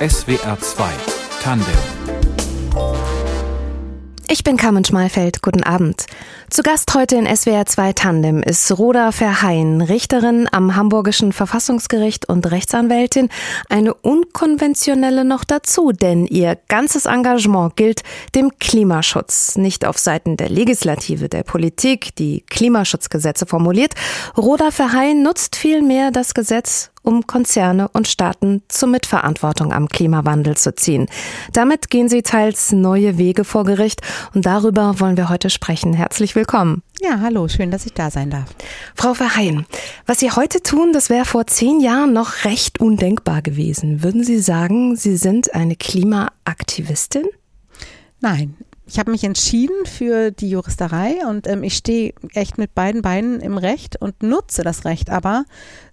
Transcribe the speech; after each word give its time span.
SWR 0.00 0.58
2 0.58 0.90
Tandem 1.42 2.00
ich 4.32 4.44
bin 4.44 4.56
Carmen 4.56 4.84
Schmalfeld. 4.84 5.42
Guten 5.42 5.64
Abend. 5.64 6.06
Zu 6.50 6.62
Gast 6.62 6.94
heute 6.94 7.16
in 7.16 7.26
SWR 7.26 7.66
2 7.66 7.94
Tandem 7.94 8.44
ist 8.44 8.70
Roda 8.78 9.10
Verheyen, 9.10 9.80
Richterin 9.80 10.48
am 10.52 10.76
Hamburgischen 10.76 11.32
Verfassungsgericht 11.32 12.28
und 12.28 12.48
Rechtsanwältin. 12.48 13.28
Eine 13.68 13.92
unkonventionelle 13.92 15.24
noch 15.24 15.42
dazu, 15.42 15.90
denn 15.90 16.26
ihr 16.26 16.56
ganzes 16.68 17.06
Engagement 17.06 17.74
gilt 17.74 18.04
dem 18.36 18.56
Klimaschutz. 18.60 19.56
Nicht 19.56 19.84
auf 19.84 19.98
Seiten 19.98 20.36
der 20.36 20.48
Legislative, 20.48 21.28
der 21.28 21.42
Politik, 21.42 22.14
die 22.14 22.44
Klimaschutzgesetze 22.48 23.46
formuliert. 23.46 23.94
Roda 24.38 24.70
Verheyen 24.70 25.24
nutzt 25.24 25.56
vielmehr 25.56 26.12
das 26.12 26.34
Gesetz 26.34 26.92
um 27.10 27.26
Konzerne 27.26 27.88
und 27.88 28.06
Staaten 28.06 28.62
zur 28.68 28.88
Mitverantwortung 28.88 29.72
am 29.72 29.88
Klimawandel 29.88 30.56
zu 30.56 30.72
ziehen. 30.76 31.08
Damit 31.52 31.90
gehen 31.90 32.08
sie 32.08 32.22
teils 32.22 32.70
neue 32.70 33.18
Wege 33.18 33.42
vor 33.42 33.64
Gericht 33.64 34.00
und 34.32 34.46
darüber 34.46 35.00
wollen 35.00 35.16
wir 35.16 35.28
heute 35.28 35.50
sprechen. 35.50 35.92
Herzlich 35.92 36.36
willkommen. 36.36 36.84
Ja, 37.00 37.18
hallo, 37.20 37.48
schön, 37.48 37.72
dass 37.72 37.84
ich 37.84 37.94
da 37.94 38.12
sein 38.12 38.30
darf. 38.30 38.48
Frau 38.94 39.14
Verheyen, 39.14 39.66
was 40.06 40.20
Sie 40.20 40.30
heute 40.30 40.62
tun, 40.62 40.92
das 40.92 41.10
wäre 41.10 41.24
vor 41.24 41.48
zehn 41.48 41.80
Jahren 41.80 42.12
noch 42.12 42.44
recht 42.44 42.78
undenkbar 42.78 43.42
gewesen. 43.42 44.04
Würden 44.04 44.22
Sie 44.22 44.38
sagen, 44.38 44.94
Sie 44.94 45.16
sind 45.16 45.52
eine 45.52 45.74
Klimaaktivistin? 45.74 47.24
Nein, 48.20 48.54
ich 48.90 48.98
habe 48.98 49.12
mich 49.12 49.22
entschieden 49.22 49.86
für 49.86 50.32
die 50.32 50.50
Juristerei 50.50 51.24
und 51.28 51.46
ähm, 51.46 51.62
ich 51.62 51.76
stehe 51.76 52.12
echt 52.34 52.58
mit 52.58 52.74
beiden 52.74 53.02
Beinen 53.02 53.40
im 53.40 53.56
Recht 53.56 54.00
und 54.00 54.20
nutze 54.24 54.64
das 54.64 54.84
Recht, 54.84 55.10
aber 55.10 55.44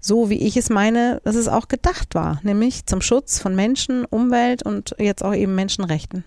so 0.01 0.31
wie 0.31 0.39
ich 0.39 0.57
es 0.57 0.71
meine, 0.71 1.21
dass 1.23 1.35
es 1.35 1.47
auch 1.47 1.67
gedacht 1.67 2.15
war, 2.15 2.39
nämlich 2.41 2.87
zum 2.87 3.01
Schutz 3.01 3.37
von 3.37 3.55
Menschen, 3.55 4.03
Umwelt 4.05 4.63
und 4.63 4.95
jetzt 4.97 5.23
auch 5.23 5.35
eben 5.35 5.53
Menschenrechten. 5.53 6.23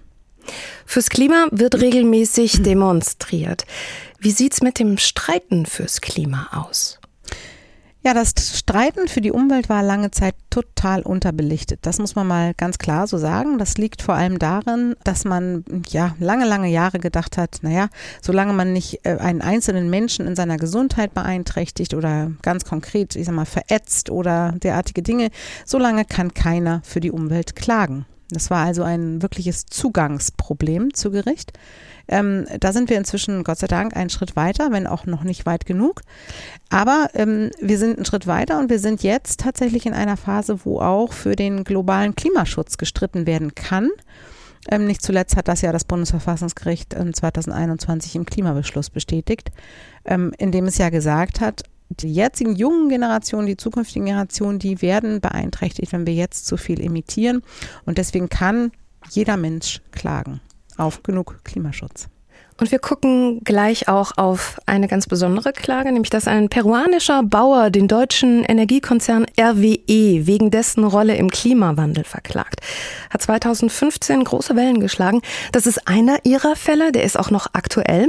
Fürs 0.87 1.10
Klima 1.10 1.49
wird 1.51 1.80
regelmäßig 1.80 2.62
demonstriert. 2.62 3.65
Wie 4.21 4.30
sieht's 4.30 4.62
mit 4.62 4.79
dem 4.79 4.96
Streiten 4.96 5.66
fürs 5.66 6.01
Klima 6.01 6.51
aus? 6.52 6.99
Ja, 8.02 8.15
das 8.15 8.32
Streiten 8.59 9.09
für 9.09 9.20
die 9.20 9.30
Umwelt 9.30 9.68
war 9.68 9.82
lange 9.82 10.10
Zeit 10.10 10.34
total 10.48 11.02
unterbelichtet. 11.02 11.80
Das 11.82 11.98
muss 11.98 12.15
man 12.15 12.26
mal 12.26 12.54
ganz 12.54 12.79
klar 12.79 13.06
so 13.06 13.18
sagen. 13.18 13.59
Das 13.59 13.76
liegt 13.76 14.01
vor 14.01 14.15
allem 14.15 14.38
darin, 14.38 14.96
dass 15.04 15.26
man 15.26 15.65
ja 15.90 16.15
lange, 16.18 16.46
lange 16.46 16.68
Jahre 16.68 16.98
gedacht 16.98 17.37
hat, 17.37 17.59
naja, 17.60 17.90
solange 18.23 18.54
man 18.54 18.73
nicht 18.73 19.04
äh, 19.04 19.18
einen 19.18 19.43
einzelnen 19.43 19.90
Menschen 19.90 20.26
in 20.26 20.34
seiner 20.34 20.56
Gesundheit 20.56 21.12
beeinträchtigt 21.12 21.93
oder 21.93 22.32
ganz 22.40 22.65
konkret, 22.65 23.16
ich 23.16 23.26
sag 23.26 23.34
mal, 23.34 23.45
verätzt 23.45 24.09
oder 24.09 24.52
derartige 24.52 25.02
Dinge, 25.02 25.28
solange 25.66 26.06
kann 26.06 26.32
keiner 26.32 26.80
für 26.84 27.01
die 27.01 27.10
Umwelt 27.10 27.54
klagen. 27.54 28.06
Das 28.34 28.50
war 28.50 28.64
also 28.64 28.82
ein 28.82 29.23
wirkliches 29.23 29.66
Zugangsproblem 29.66 30.95
zu 30.95 31.10
Gericht. 31.10 31.52
Ähm, 32.09 32.46
da 32.59 32.72
sind 32.72 32.90
wir 32.90 32.98
inzwischen, 32.98 33.45
Gott 33.45 33.59
sei 33.59 33.68
Dank, 33.68 33.96
einen 33.96 34.10
Schritt 34.10 34.34
weiter, 34.34 34.72
wenn 34.72 34.87
auch 34.87 35.06
noch 35.06 35.22
nicht 35.22 35.46
weit 35.46 35.64
genug. 35.64 36.02
Aber 36.68 37.09
ähm, 37.14 37.50
wir 37.60 37.78
sind 37.78 37.96
einen 37.96 38.04
Schritt 38.04 38.26
weiter 38.26 38.59
und 38.59 38.68
wir 38.68 38.80
sind 38.80 39.02
jetzt 39.02 39.40
tatsächlich 39.40 39.87
in 39.87 39.95
einer 39.95 40.16
Phase, 40.16 40.64
wo 40.64 40.80
auch 40.80 41.12
für 41.12 41.37
den 41.37 41.64
globalen 41.64 42.14
Klimaschutz 42.14 42.78
gestritten 42.78 43.26
werden 43.26 43.54
kann. 43.54 43.90
Ähm, 44.68 44.87
nicht 44.87 45.02
zuletzt 45.02 45.37
hat 45.37 45.48
das 45.48 45.62
ja 45.62 45.72
das 45.72 45.84
Bundesverfassungsgericht 45.84 46.94
2021 46.94 48.16
im 48.16 48.26
Klimabeschluss 48.26 48.90
bestätigt, 48.90 49.50
ähm, 50.04 50.32
in 50.38 50.52
dem 50.52 50.66
es 50.66 50.78
ja 50.78 50.90
gesagt 50.90 51.40
hat, 51.40 51.62
die 51.91 52.13
jetzigen 52.13 52.55
jungen 52.55 52.88
Generationen, 52.88 53.46
die 53.46 53.57
zukünftigen 53.57 54.07
Generationen, 54.07 54.59
die 54.59 54.80
werden 54.80 55.21
beeinträchtigt, 55.21 55.93
wenn 55.93 56.07
wir 56.07 56.15
jetzt 56.15 56.46
zu 56.46 56.57
viel 56.57 56.80
emittieren. 56.80 57.43
Und 57.85 57.99
deswegen 57.99 58.29
kann 58.29 58.73
jeder 59.10 59.37
Mensch 59.37 59.80
klagen 59.91 60.41
auf 60.77 61.02
genug 61.02 61.41
Klimaschutz. 61.45 62.09
Und 62.60 62.70
wir 62.70 62.78
gucken 62.78 63.40
gleich 63.42 63.88
auch 63.88 64.12
auf 64.19 64.60
eine 64.66 64.87
ganz 64.87 65.06
besondere 65.06 65.53
Klage, 65.54 65.91
nämlich 65.91 66.10
dass 66.10 66.28
ein 66.28 66.50
peruanischer 66.50 67.22
Bauer 67.22 67.71
den 67.71 67.88
deutschen 67.88 68.44
Energiekonzern 68.44 69.25
RWE 69.41 70.26
wegen 70.26 70.50
dessen 70.50 70.84
Rolle 70.84 71.16
im 71.16 71.31
Klimawandel 71.31 72.04
verklagt. 72.04 72.60
Hat 73.09 73.22
2015 73.22 74.25
große 74.25 74.56
Wellen 74.56 74.78
geschlagen. 74.78 75.22
Das 75.53 75.66
ist 75.66 75.88
einer 75.88 76.19
ihrer 76.25 76.54
Fälle, 76.54 76.93
der 76.93 77.04
ist 77.04 77.19
auch 77.19 77.31
noch 77.31 77.47
aktuell. 77.54 78.09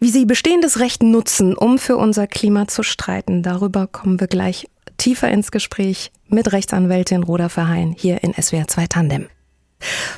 Wie 0.00 0.08
sie 0.08 0.24
bestehendes 0.24 0.80
Recht 0.80 1.02
nutzen, 1.02 1.54
um 1.54 1.78
für 1.78 1.98
unser 1.98 2.26
Klima 2.26 2.68
zu 2.68 2.82
streiten, 2.82 3.42
darüber 3.42 3.86
kommen 3.86 4.18
wir 4.18 4.28
gleich 4.28 4.66
tiefer 4.96 5.30
ins 5.30 5.50
Gespräch 5.50 6.10
mit 6.28 6.52
Rechtsanwältin 6.52 7.22
Roda 7.22 7.50
Verheyen 7.50 7.94
hier 7.96 8.22
in 8.24 8.32
SWR 8.32 8.66
2 8.66 8.86
Tandem. 8.86 9.28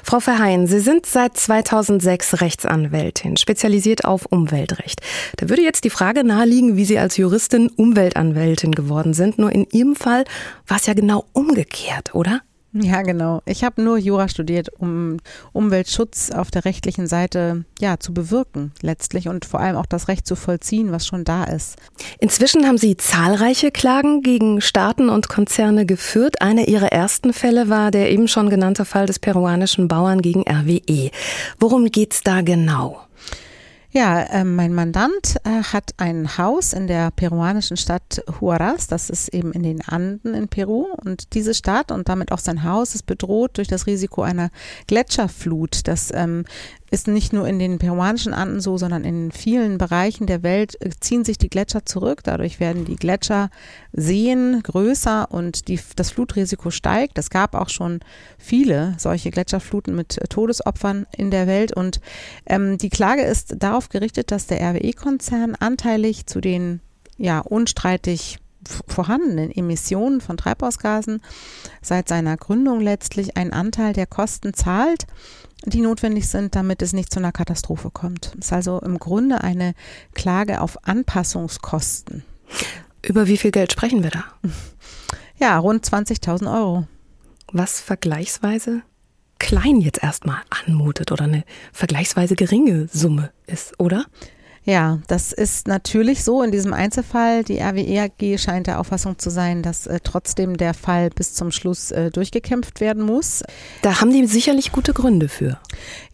Frau 0.02 0.20
Verheyen, 0.20 0.66
Sie 0.66 0.80
sind 0.80 1.06
seit 1.06 1.36
2006 1.36 2.40
Rechtsanwältin, 2.40 3.36
spezialisiert 3.36 4.04
auf 4.04 4.26
Umweltrecht. 4.26 5.00
Da 5.36 5.48
würde 5.48 5.62
jetzt 5.62 5.84
die 5.84 5.90
Frage 5.90 6.24
naheliegen, 6.24 6.76
wie 6.76 6.84
Sie 6.84 6.98
als 6.98 7.16
Juristin 7.16 7.68
Umweltanwältin 7.68 8.72
geworden 8.72 9.14
sind. 9.14 9.38
Nur 9.38 9.52
in 9.52 9.66
Ihrem 9.70 9.96
Fall 9.96 10.24
war 10.66 10.76
es 10.76 10.86
ja 10.86 10.94
genau 10.94 11.24
umgekehrt, 11.32 12.14
oder? 12.14 12.40
Ja, 12.82 13.02
genau. 13.02 13.42
Ich 13.44 13.64
habe 13.64 13.82
nur 13.82 13.98
Jura 13.98 14.28
studiert, 14.28 14.70
um 14.78 15.18
Umweltschutz 15.52 16.30
auf 16.30 16.50
der 16.50 16.64
rechtlichen 16.64 17.06
Seite 17.06 17.64
ja 17.78 17.98
zu 17.98 18.14
bewirken 18.14 18.72
letztlich 18.80 19.28
und 19.28 19.44
vor 19.44 19.60
allem 19.60 19.76
auch 19.76 19.86
das 19.86 20.08
Recht 20.08 20.26
zu 20.26 20.36
vollziehen, 20.36 20.90
was 20.90 21.06
schon 21.06 21.24
da 21.24 21.44
ist. 21.44 21.76
Inzwischen 22.18 22.66
haben 22.66 22.78
Sie 22.78 22.96
zahlreiche 22.96 23.70
Klagen 23.70 24.22
gegen 24.22 24.60
Staaten 24.60 25.10
und 25.10 25.28
Konzerne 25.28 25.84
geführt. 25.84 26.40
Einer 26.40 26.66
Ihrer 26.66 26.92
ersten 26.92 27.32
Fälle 27.32 27.68
war 27.68 27.90
der 27.90 28.10
eben 28.10 28.26
schon 28.26 28.48
genannte 28.48 28.86
Fall 28.86 29.06
des 29.06 29.18
peruanischen 29.18 29.86
Bauern 29.86 30.22
gegen 30.22 30.42
RWE. 30.48 31.10
Worum 31.58 31.86
geht's 31.86 32.22
da 32.22 32.40
genau? 32.40 33.00
Ja, 33.94 34.22
äh, 34.22 34.44
mein 34.44 34.72
Mandant 34.72 35.36
äh, 35.44 35.62
hat 35.62 35.90
ein 35.98 36.38
Haus 36.38 36.72
in 36.72 36.86
der 36.86 37.10
peruanischen 37.10 37.76
Stadt 37.76 38.24
Huaraz, 38.40 38.86
das 38.86 39.10
ist 39.10 39.28
eben 39.28 39.52
in 39.52 39.62
den 39.62 39.82
Anden 39.82 40.32
in 40.32 40.48
Peru. 40.48 40.86
Und 41.04 41.34
diese 41.34 41.52
Stadt 41.52 41.92
und 41.92 42.08
damit 42.08 42.32
auch 42.32 42.38
sein 42.38 42.64
Haus 42.64 42.94
ist 42.94 43.04
bedroht 43.04 43.58
durch 43.58 43.68
das 43.68 43.86
Risiko 43.86 44.22
einer 44.22 44.50
Gletscherflut. 44.86 45.86
Das 45.86 46.10
ähm, 46.14 46.46
ist 46.92 47.08
nicht 47.08 47.32
nur 47.32 47.48
in 47.48 47.58
den 47.58 47.78
peruanischen 47.78 48.34
Anden 48.34 48.60
so, 48.60 48.76
sondern 48.76 49.02
in 49.02 49.32
vielen 49.32 49.78
Bereichen 49.78 50.26
der 50.26 50.42
Welt 50.42 50.76
äh, 50.80 50.90
ziehen 51.00 51.24
sich 51.24 51.38
die 51.38 51.48
Gletscher 51.48 51.86
zurück. 51.86 52.20
Dadurch 52.22 52.60
werden 52.60 52.84
die 52.84 52.96
Gletscherseen 52.96 54.62
größer 54.62 55.30
und 55.30 55.68
die, 55.68 55.80
das 55.96 56.10
Flutrisiko 56.10 56.70
steigt. 56.70 57.16
Es 57.16 57.30
gab 57.30 57.54
auch 57.54 57.70
schon 57.70 58.00
viele 58.36 58.94
solche 58.98 59.30
Gletscherfluten 59.30 59.94
mit 59.94 60.18
äh, 60.18 60.28
Todesopfern 60.28 61.06
in 61.16 61.30
der 61.30 61.46
Welt. 61.46 61.74
Und 61.74 62.02
ähm, 62.44 62.76
die 62.76 62.90
Klage 62.90 63.22
ist 63.22 63.54
darauf 63.58 63.88
gerichtet, 63.88 64.30
dass 64.30 64.46
der 64.46 64.60
RWE-Konzern 64.60 65.54
anteilig 65.54 66.26
zu 66.26 66.42
den 66.42 66.80
ja 67.16 67.40
unstreitig 67.40 68.41
vorhandenen 68.86 69.50
Emissionen 69.50 70.20
von 70.20 70.36
Treibhausgasen 70.36 71.20
seit 71.80 72.08
seiner 72.08 72.36
Gründung 72.36 72.80
letztlich 72.80 73.36
einen 73.36 73.52
Anteil 73.52 73.92
der 73.92 74.06
Kosten 74.06 74.54
zahlt 74.54 75.06
die 75.64 75.80
notwendig 75.80 76.28
sind, 76.28 76.54
damit 76.54 76.82
es 76.82 76.92
nicht 76.92 77.12
zu 77.12 77.20
einer 77.20 77.32
Katastrophe 77.32 77.90
kommt. 77.90 78.32
Es 78.38 78.46
ist 78.46 78.52
also 78.52 78.80
im 78.80 78.98
Grunde 78.98 79.42
eine 79.42 79.74
Klage 80.14 80.60
auf 80.60 80.86
Anpassungskosten. 80.86 82.24
Über 83.02 83.26
wie 83.26 83.36
viel 83.36 83.50
Geld 83.50 83.72
sprechen 83.72 84.02
wir 84.02 84.10
da? 84.10 84.24
Ja, 85.38 85.58
rund 85.58 85.84
20.000 85.84 86.54
Euro. 86.54 86.86
Was 87.50 87.80
vergleichsweise 87.80 88.82
klein 89.40 89.80
jetzt 89.80 90.00
erstmal 90.00 90.38
anmutet 90.50 91.10
oder 91.10 91.24
eine 91.24 91.42
vergleichsweise 91.72 92.36
geringe 92.36 92.86
Summe 92.92 93.32
ist, 93.48 93.80
oder? 93.80 94.06
Ja, 94.64 95.00
das 95.08 95.32
ist 95.32 95.66
natürlich 95.66 96.22
so 96.22 96.40
in 96.42 96.52
diesem 96.52 96.72
Einzelfall. 96.72 97.42
Die 97.42 97.58
RWE 97.58 98.02
AG 98.02 98.38
scheint 98.38 98.68
der 98.68 98.78
Auffassung 98.78 99.18
zu 99.18 99.28
sein, 99.28 99.62
dass 99.62 99.88
äh, 99.88 99.98
trotzdem 100.02 100.56
der 100.56 100.72
Fall 100.72 101.10
bis 101.10 101.34
zum 101.34 101.50
Schluss 101.50 101.90
äh, 101.90 102.10
durchgekämpft 102.12 102.80
werden 102.80 103.02
muss. 103.02 103.42
Da 103.82 104.00
haben 104.00 104.12
die 104.12 104.24
sicherlich 104.26 104.70
gute 104.70 104.92
Gründe 104.92 105.28
für. 105.28 105.58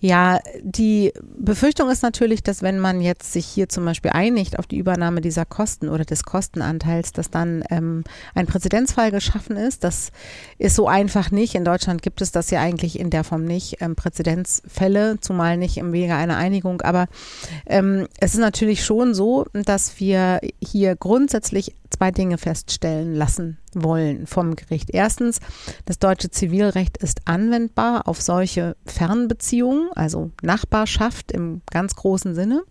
Ja, 0.01 0.41
die 0.63 1.13
Befürchtung 1.37 1.91
ist 1.91 2.03
natürlich, 2.03 2.43
dass 2.43 2.63
wenn 2.63 2.79
man 2.79 3.03
jetzt 3.03 3.35
sich 3.35 3.45
hier 3.45 3.69
zum 3.69 3.85
Beispiel 3.85 4.13
einigt 4.13 4.59
auf 4.59 4.67
die 4.67 4.79
Übernahme 4.79 5.21
dieser 5.21 5.45
Kosten 5.45 5.91
oder 5.91 6.07
des 6.07 6.23
Kostenanteils, 6.23 7.13
dass 7.13 7.31
dann 7.31 7.63
ähm, 7.69 8.03
ein 8.35 8.47
Präzedenzfall 8.47 9.11
geschaffen 9.11 9.57
ist. 9.57 9.85
Das 9.85 10.11
ist 10.57 10.75
so 10.75 10.89
einfach 10.89 11.31
nicht. 11.31 11.55
In 11.55 11.67
Deutschland 11.67 12.01
gibt 12.01 12.23
es 12.23 12.33
das 12.33 12.51
ja 12.51 12.61
eigentlich 12.61 12.99
in 12.99 13.11
der 13.11 13.25
Form 13.25 13.45
nicht. 13.45 13.83
Ähm, 13.83 13.95
Präzedenzfälle, 13.95 15.21
zumal 15.21 15.59
nicht 15.59 15.77
im 15.77 15.93
Wege 15.93 16.15
einer 16.15 16.39
Einigung. 16.39 16.81
Aber 16.81 17.09
ähm, 17.67 18.09
es 18.21 18.38
ist 18.38 18.38
ist 18.39 18.43
natürlich 18.45 18.85
schon 18.85 19.15
so, 19.15 19.47
dass 19.53 19.99
wir 19.99 20.41
hier 20.61 20.95
grundsätzlich 20.95 21.75
zwei 21.91 22.13
Dinge 22.13 22.39
feststellen 22.39 23.15
lassen 23.15 23.59
wollen 23.75 24.27
vom 24.29 24.55
Gericht. 24.55 24.91
Erstens, 24.93 25.41
das 25.87 25.99
deutsche 25.99 26.31
Zivilrecht 26.31 26.99
ist 26.99 27.23
anwendbar 27.25 28.07
auf 28.07 28.23
solche 28.23 28.77
Fernbeziehungen, 28.87 29.91
also 29.95 30.31
Nachbarschaft 30.41 31.33
im 31.33 31.63
ganz 31.71 31.97
großen 31.97 32.37
Sinne. 32.37 32.63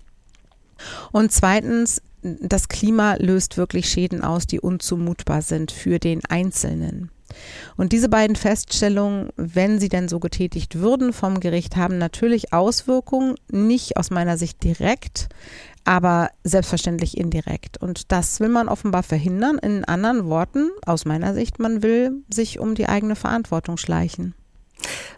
Und 1.11 1.33
zweitens, 1.33 2.01
das 2.21 2.69
Klima 2.69 3.15
löst 3.15 3.57
wirklich 3.57 3.89
Schäden 3.89 4.23
aus, 4.23 4.47
die 4.47 4.61
unzumutbar 4.61 5.41
sind 5.41 5.71
für 5.71 5.99
den 5.99 6.23
Einzelnen. 6.25 7.11
Und 7.75 7.91
diese 7.91 8.09
beiden 8.09 8.35
Feststellungen, 8.35 9.29
wenn 9.35 9.79
sie 9.79 9.89
denn 9.89 10.07
so 10.07 10.19
getätigt 10.19 10.79
würden 10.79 11.13
vom 11.13 11.39
Gericht, 11.39 11.75
haben 11.75 11.97
natürlich 11.97 12.53
Auswirkungen, 12.53 13.35
nicht 13.51 13.97
aus 13.97 14.09
meiner 14.09 14.37
Sicht 14.37 14.63
direkt, 14.63 15.29
aber 15.85 16.29
selbstverständlich 16.43 17.17
indirekt. 17.17 17.77
Und 17.77 18.11
das 18.11 18.39
will 18.39 18.49
man 18.49 18.67
offenbar 18.67 19.03
verhindern. 19.03 19.57
In 19.57 19.85
anderen 19.85 20.25
Worten, 20.25 20.69
aus 20.85 21.05
meiner 21.05 21.33
Sicht, 21.33 21.59
man 21.59 21.81
will 21.81 22.23
sich 22.29 22.59
um 22.59 22.75
die 22.75 22.89
eigene 22.89 23.15
Verantwortung 23.15 23.77
schleichen. 23.77 24.33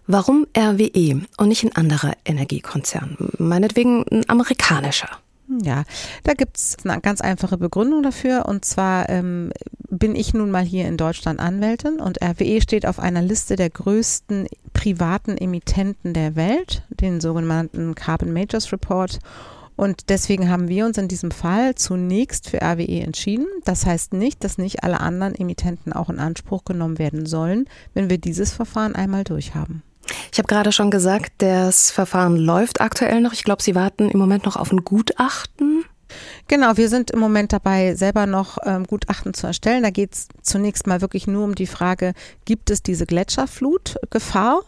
Warum 0.05 0.47
RWE 0.57 1.21
und 1.37 1.47
nicht 1.47 1.63
ein 1.63 1.75
anderer 1.75 2.13
Energiekonzern? 2.25 3.17
Meinetwegen 3.37 4.05
ein 4.11 4.29
amerikanischer. 4.29 5.09
Ja, 5.49 5.83
da 6.23 6.33
gibt's 6.33 6.77
eine 6.83 7.01
ganz 7.01 7.21
einfache 7.21 7.57
Begründung 7.57 8.03
dafür. 8.03 8.45
Und 8.45 8.65
zwar 8.65 9.09
ähm, 9.09 9.51
bin 9.89 10.15
ich 10.15 10.33
nun 10.33 10.51
mal 10.51 10.63
hier 10.63 10.87
in 10.87 10.97
Deutschland 10.97 11.39
Anwältin 11.39 11.99
und 11.99 12.21
RWE 12.21 12.61
steht 12.61 12.85
auf 12.85 12.99
einer 12.99 13.23
Liste 13.23 13.55
der 13.55 13.71
größten 13.71 14.47
privaten 14.73 15.37
Emittenten 15.37 16.13
der 16.13 16.35
Welt, 16.35 16.83
den 16.89 17.19
sogenannten 17.19 17.95
Carbon 17.95 18.31
Majors 18.31 18.71
Report. 18.71 19.19
Und 19.75 20.09
deswegen 20.09 20.49
haben 20.49 20.67
wir 20.67 20.85
uns 20.85 20.97
in 20.97 21.07
diesem 21.07 21.31
Fall 21.31 21.73
zunächst 21.75 22.49
für 22.49 22.61
RWE 22.61 23.01
entschieden. 23.01 23.47
Das 23.63 23.85
heißt 23.85 24.13
nicht, 24.13 24.43
dass 24.43 24.57
nicht 24.57 24.83
alle 24.83 24.99
anderen 24.99 25.33
Emittenten 25.33 25.93
auch 25.93 26.09
in 26.09 26.19
Anspruch 26.19 26.65
genommen 26.65 26.99
werden 26.99 27.25
sollen, 27.25 27.65
wenn 27.93 28.09
wir 28.09 28.17
dieses 28.17 28.51
Verfahren 28.51 28.93
einmal 28.93 29.23
durchhaben. 29.23 29.81
Ich 30.31 30.37
habe 30.37 30.47
gerade 30.47 30.71
schon 30.71 30.91
gesagt, 30.91 31.33
das 31.39 31.91
Verfahren 31.91 32.37
läuft 32.37 32.81
aktuell 32.81 33.21
noch. 33.21 33.33
Ich 33.33 33.43
glaube, 33.43 33.63
Sie 33.63 33.75
warten 33.75 34.09
im 34.09 34.19
Moment 34.19 34.45
noch 34.45 34.55
auf 34.55 34.71
ein 34.71 34.83
Gutachten. 34.83 35.85
Genau, 36.47 36.77
wir 36.77 36.89
sind 36.89 37.11
im 37.11 37.19
Moment 37.19 37.53
dabei, 37.53 37.93
selber 37.93 38.25
noch 38.25 38.57
ähm, 38.63 38.85
Gutachten 38.85 39.33
zu 39.33 39.45
erstellen. 39.45 39.83
Da 39.83 39.91
geht 39.91 40.13
es 40.13 40.27
zunächst 40.41 40.87
mal 40.87 41.01
wirklich 41.01 41.27
nur 41.27 41.43
um 41.43 41.53
die 41.53 41.67
Frage, 41.67 42.13
gibt 42.45 42.71
es 42.71 42.81
diese 42.81 43.05
Gletscherflutgefahr? 43.05 44.61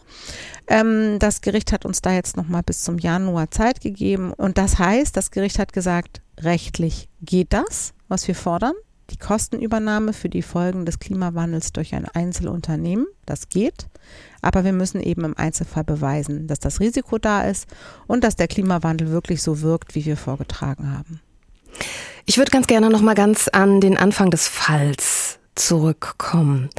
Ähm, 0.68 1.18
das 1.18 1.42
Gericht 1.42 1.72
hat 1.72 1.86
uns 1.86 2.02
da 2.02 2.14
jetzt 2.14 2.38
noch 2.38 2.48
mal 2.48 2.62
bis 2.62 2.84
zum 2.84 3.00
Januar 3.00 3.50
Zeit 3.50 3.82
gegeben. 3.82 4.34
Und 4.34 4.58
das 4.58 4.78
heißt, 4.78 5.18
das 5.18 5.32
Gericht 5.32 5.58
hat 5.58 5.74
gesagt, 5.74 6.22
rechtlich 6.40 7.10
geht 7.22 7.54
das, 7.54 7.94
was 8.08 8.28
wir 8.28 8.36
fordern. 8.36 8.74
Die 9.12 9.18
Kostenübernahme 9.18 10.14
für 10.14 10.30
die 10.30 10.42
Folgen 10.42 10.86
des 10.86 11.00
Klimawandels 11.00 11.74
durch 11.74 11.94
ein 11.94 12.06
Einzelunternehmen, 12.06 13.06
das 13.26 13.50
geht. 13.50 13.88
Aber 14.42 14.64
wir 14.64 14.74
müssen 14.74 15.02
eben 15.02 15.26
im 15.26 15.38
Einzelfall 15.38 15.84
beweisen, 15.84 16.48
dass 16.48 16.60
das 16.60 16.80
Risiko 16.80 17.18
da 17.18 17.44
ist 17.44 17.68
und 18.08 18.24
dass 18.24 18.38
der 18.38 18.48
Klimawandel 18.48 19.10
wirklich 19.10 19.44
so 19.44 19.62
wirkt, 19.62 19.96
wie 19.96 20.06
wir 20.06 20.18
vorgetragen 20.18 20.98
haben. 20.98 21.20
Ich 22.26 22.38
würde 22.38 22.52
ganz 22.52 22.68
gerne 22.68 22.90
noch 22.90 23.02
mal 23.02 23.16
ganz 23.16 23.48
an 23.50 23.82
den 23.82 23.98
Anfang 23.98 24.32
des 24.32 24.48
Falls 24.48 25.40
zurückkommen. 25.56 26.70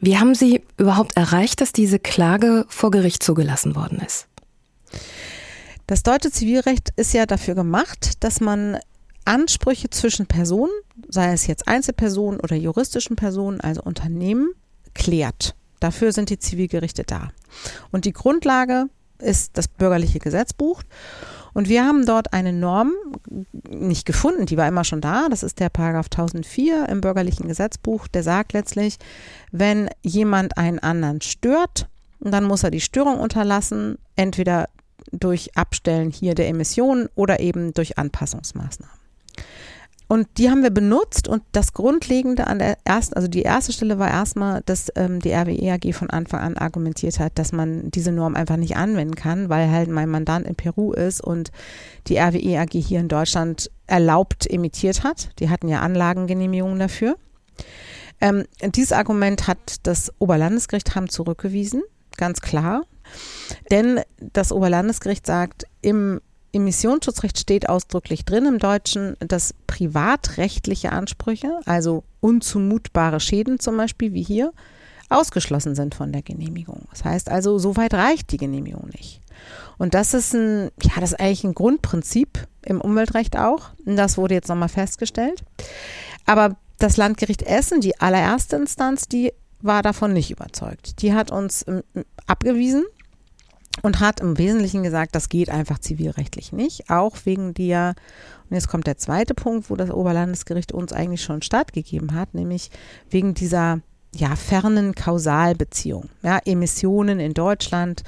Wie 0.00 0.18
haben 0.18 0.34
Sie 0.34 0.62
überhaupt 0.78 1.16
erreicht, 1.16 1.60
dass 1.60 1.72
diese 1.72 1.98
Klage 1.98 2.64
vor 2.68 2.90
Gericht 2.90 3.22
zugelassen 3.22 3.76
worden 3.76 4.00
ist? 4.04 4.26
Das 5.86 6.02
deutsche 6.02 6.30
Zivilrecht 6.30 6.90
ist 6.96 7.12
ja 7.12 7.26
dafür 7.26 7.54
gemacht, 7.54 8.24
dass 8.24 8.40
man 8.40 8.78
Ansprüche 9.24 9.90
zwischen 9.90 10.26
Personen, 10.26 10.72
sei 11.08 11.32
es 11.32 11.46
jetzt 11.46 11.68
Einzelpersonen 11.68 12.40
oder 12.40 12.56
juristischen 12.56 13.16
Personen, 13.16 13.60
also 13.60 13.82
Unternehmen, 13.82 14.50
klärt. 14.94 15.54
Dafür 15.80 16.12
sind 16.12 16.30
die 16.30 16.38
Zivilgerichte 16.38 17.04
da. 17.04 17.30
Und 17.90 18.04
die 18.04 18.12
Grundlage 18.12 18.86
ist 19.18 19.56
das 19.56 19.68
bürgerliche 19.68 20.18
Gesetzbuch. 20.18 20.82
Und 21.54 21.68
wir 21.68 21.84
haben 21.84 22.06
dort 22.06 22.32
eine 22.32 22.52
Norm 22.52 22.92
nicht 23.68 24.06
gefunden, 24.06 24.46
die 24.46 24.56
war 24.56 24.68
immer 24.68 24.84
schon 24.84 25.00
da. 25.00 25.28
Das 25.28 25.42
ist 25.42 25.60
der 25.60 25.68
Paragraph 25.68 26.06
1004 26.06 26.88
im 26.88 27.00
bürgerlichen 27.00 27.48
Gesetzbuch. 27.48 28.08
Der 28.08 28.22
sagt 28.22 28.52
letztlich, 28.52 28.98
wenn 29.50 29.90
jemand 30.02 30.56
einen 30.56 30.78
anderen 30.78 31.20
stört, 31.20 31.88
dann 32.20 32.44
muss 32.44 32.62
er 32.62 32.70
die 32.70 32.80
Störung 32.80 33.18
unterlassen, 33.18 33.98
entweder 34.16 34.68
durch 35.10 35.56
Abstellen 35.56 36.10
hier 36.10 36.34
der 36.34 36.48
Emissionen 36.48 37.08
oder 37.14 37.40
eben 37.40 37.74
durch 37.74 37.98
Anpassungsmaßnahmen. 37.98 39.01
Und 40.12 40.28
die 40.36 40.50
haben 40.50 40.62
wir 40.62 40.68
benutzt 40.68 41.26
und 41.26 41.42
das 41.52 41.72
Grundlegende 41.72 42.46
an 42.46 42.58
der 42.58 42.76
ersten, 42.84 43.14
also 43.14 43.28
die 43.28 43.40
erste 43.40 43.72
Stelle 43.72 43.98
war 43.98 44.10
erstmal, 44.10 44.60
dass 44.66 44.92
ähm, 44.94 45.20
die 45.20 45.32
RWE 45.32 45.72
AG 45.72 45.94
von 45.94 46.10
Anfang 46.10 46.40
an 46.40 46.58
argumentiert 46.58 47.18
hat, 47.18 47.38
dass 47.38 47.52
man 47.52 47.90
diese 47.90 48.12
Norm 48.12 48.34
einfach 48.34 48.58
nicht 48.58 48.76
anwenden 48.76 49.14
kann, 49.14 49.48
weil 49.48 49.70
halt 49.70 49.88
mein 49.88 50.10
Mandant 50.10 50.46
in 50.46 50.54
Peru 50.54 50.92
ist 50.92 51.22
und 51.22 51.50
die 52.08 52.18
RWE 52.18 52.60
AG 52.60 52.72
hier 52.72 53.00
in 53.00 53.08
Deutschland 53.08 53.70
erlaubt 53.86 54.46
emittiert 54.50 55.02
hat. 55.02 55.30
Die 55.38 55.48
hatten 55.48 55.68
ja 55.68 55.80
Anlagengenehmigungen 55.80 56.78
dafür. 56.78 57.16
Ähm, 58.20 58.44
dieses 58.60 58.92
Argument 58.92 59.48
hat 59.48 59.76
das 59.84 60.12
Oberlandesgericht 60.18 60.94
haben 60.94 61.08
zurückgewiesen, 61.08 61.84
ganz 62.18 62.42
klar. 62.42 62.82
Denn 63.70 64.00
das 64.18 64.52
Oberlandesgericht 64.52 65.26
sagt, 65.26 65.64
im 65.80 66.20
Emissionsschutzrecht 66.52 67.38
steht 67.38 67.68
ausdrücklich 67.68 68.24
drin 68.24 68.46
im 68.46 68.58
Deutschen, 68.58 69.16
dass 69.20 69.54
privatrechtliche 69.66 70.92
Ansprüche, 70.92 71.60
also 71.64 72.04
unzumutbare 72.20 73.20
Schäden 73.20 73.58
zum 73.58 73.76
Beispiel 73.76 74.12
wie 74.12 74.22
hier, 74.22 74.52
ausgeschlossen 75.08 75.74
sind 75.74 75.94
von 75.94 76.12
der 76.12 76.22
Genehmigung. 76.22 76.86
Das 76.90 77.04
heißt 77.04 77.30
also, 77.30 77.58
so 77.58 77.76
weit 77.76 77.94
reicht 77.94 78.32
die 78.32 78.38
Genehmigung 78.38 78.88
nicht. 78.94 79.20
Und 79.78 79.94
das 79.94 80.14
ist 80.14 80.34
ein, 80.34 80.70
ja, 80.82 81.00
das 81.00 81.12
ist 81.12 81.20
eigentlich 81.20 81.44
ein 81.44 81.54
Grundprinzip 81.54 82.46
im 82.64 82.80
Umweltrecht 82.80 83.36
auch. 83.36 83.70
Das 83.84 84.16
wurde 84.16 84.34
jetzt 84.34 84.48
nochmal 84.48 84.68
festgestellt. 84.68 85.42
Aber 86.26 86.56
das 86.78 86.96
Landgericht 86.96 87.42
Essen, 87.42 87.80
die 87.80 88.00
allererste 88.00 88.56
Instanz, 88.56 89.08
die 89.08 89.32
war 89.60 89.82
davon 89.82 90.12
nicht 90.12 90.30
überzeugt. 90.30 91.02
Die 91.02 91.14
hat 91.14 91.30
uns 91.30 91.64
ähm, 91.66 91.82
abgewiesen 92.26 92.84
und 93.80 94.00
hat 94.00 94.20
im 94.20 94.36
Wesentlichen 94.36 94.82
gesagt, 94.82 95.14
das 95.14 95.28
geht 95.28 95.48
einfach 95.48 95.78
zivilrechtlich 95.78 96.52
nicht, 96.52 96.90
auch 96.90 97.16
wegen 97.24 97.54
der, 97.54 97.94
und 98.50 98.54
jetzt 98.54 98.68
kommt 98.68 98.86
der 98.86 98.98
zweite 98.98 99.34
Punkt, 99.34 99.70
wo 99.70 99.76
das 99.76 99.90
Oberlandesgericht 99.90 100.72
uns 100.72 100.92
eigentlich 100.92 101.22
schon 101.22 101.42
stattgegeben 101.42 102.14
hat, 102.14 102.34
nämlich 102.34 102.70
wegen 103.08 103.34
dieser 103.34 103.80
ja, 104.14 104.36
fernen 104.36 104.94
Kausalbeziehung. 104.94 106.10
Ja, 106.22 106.38
Emissionen 106.44 107.18
in 107.18 107.32
Deutschland 107.32 108.02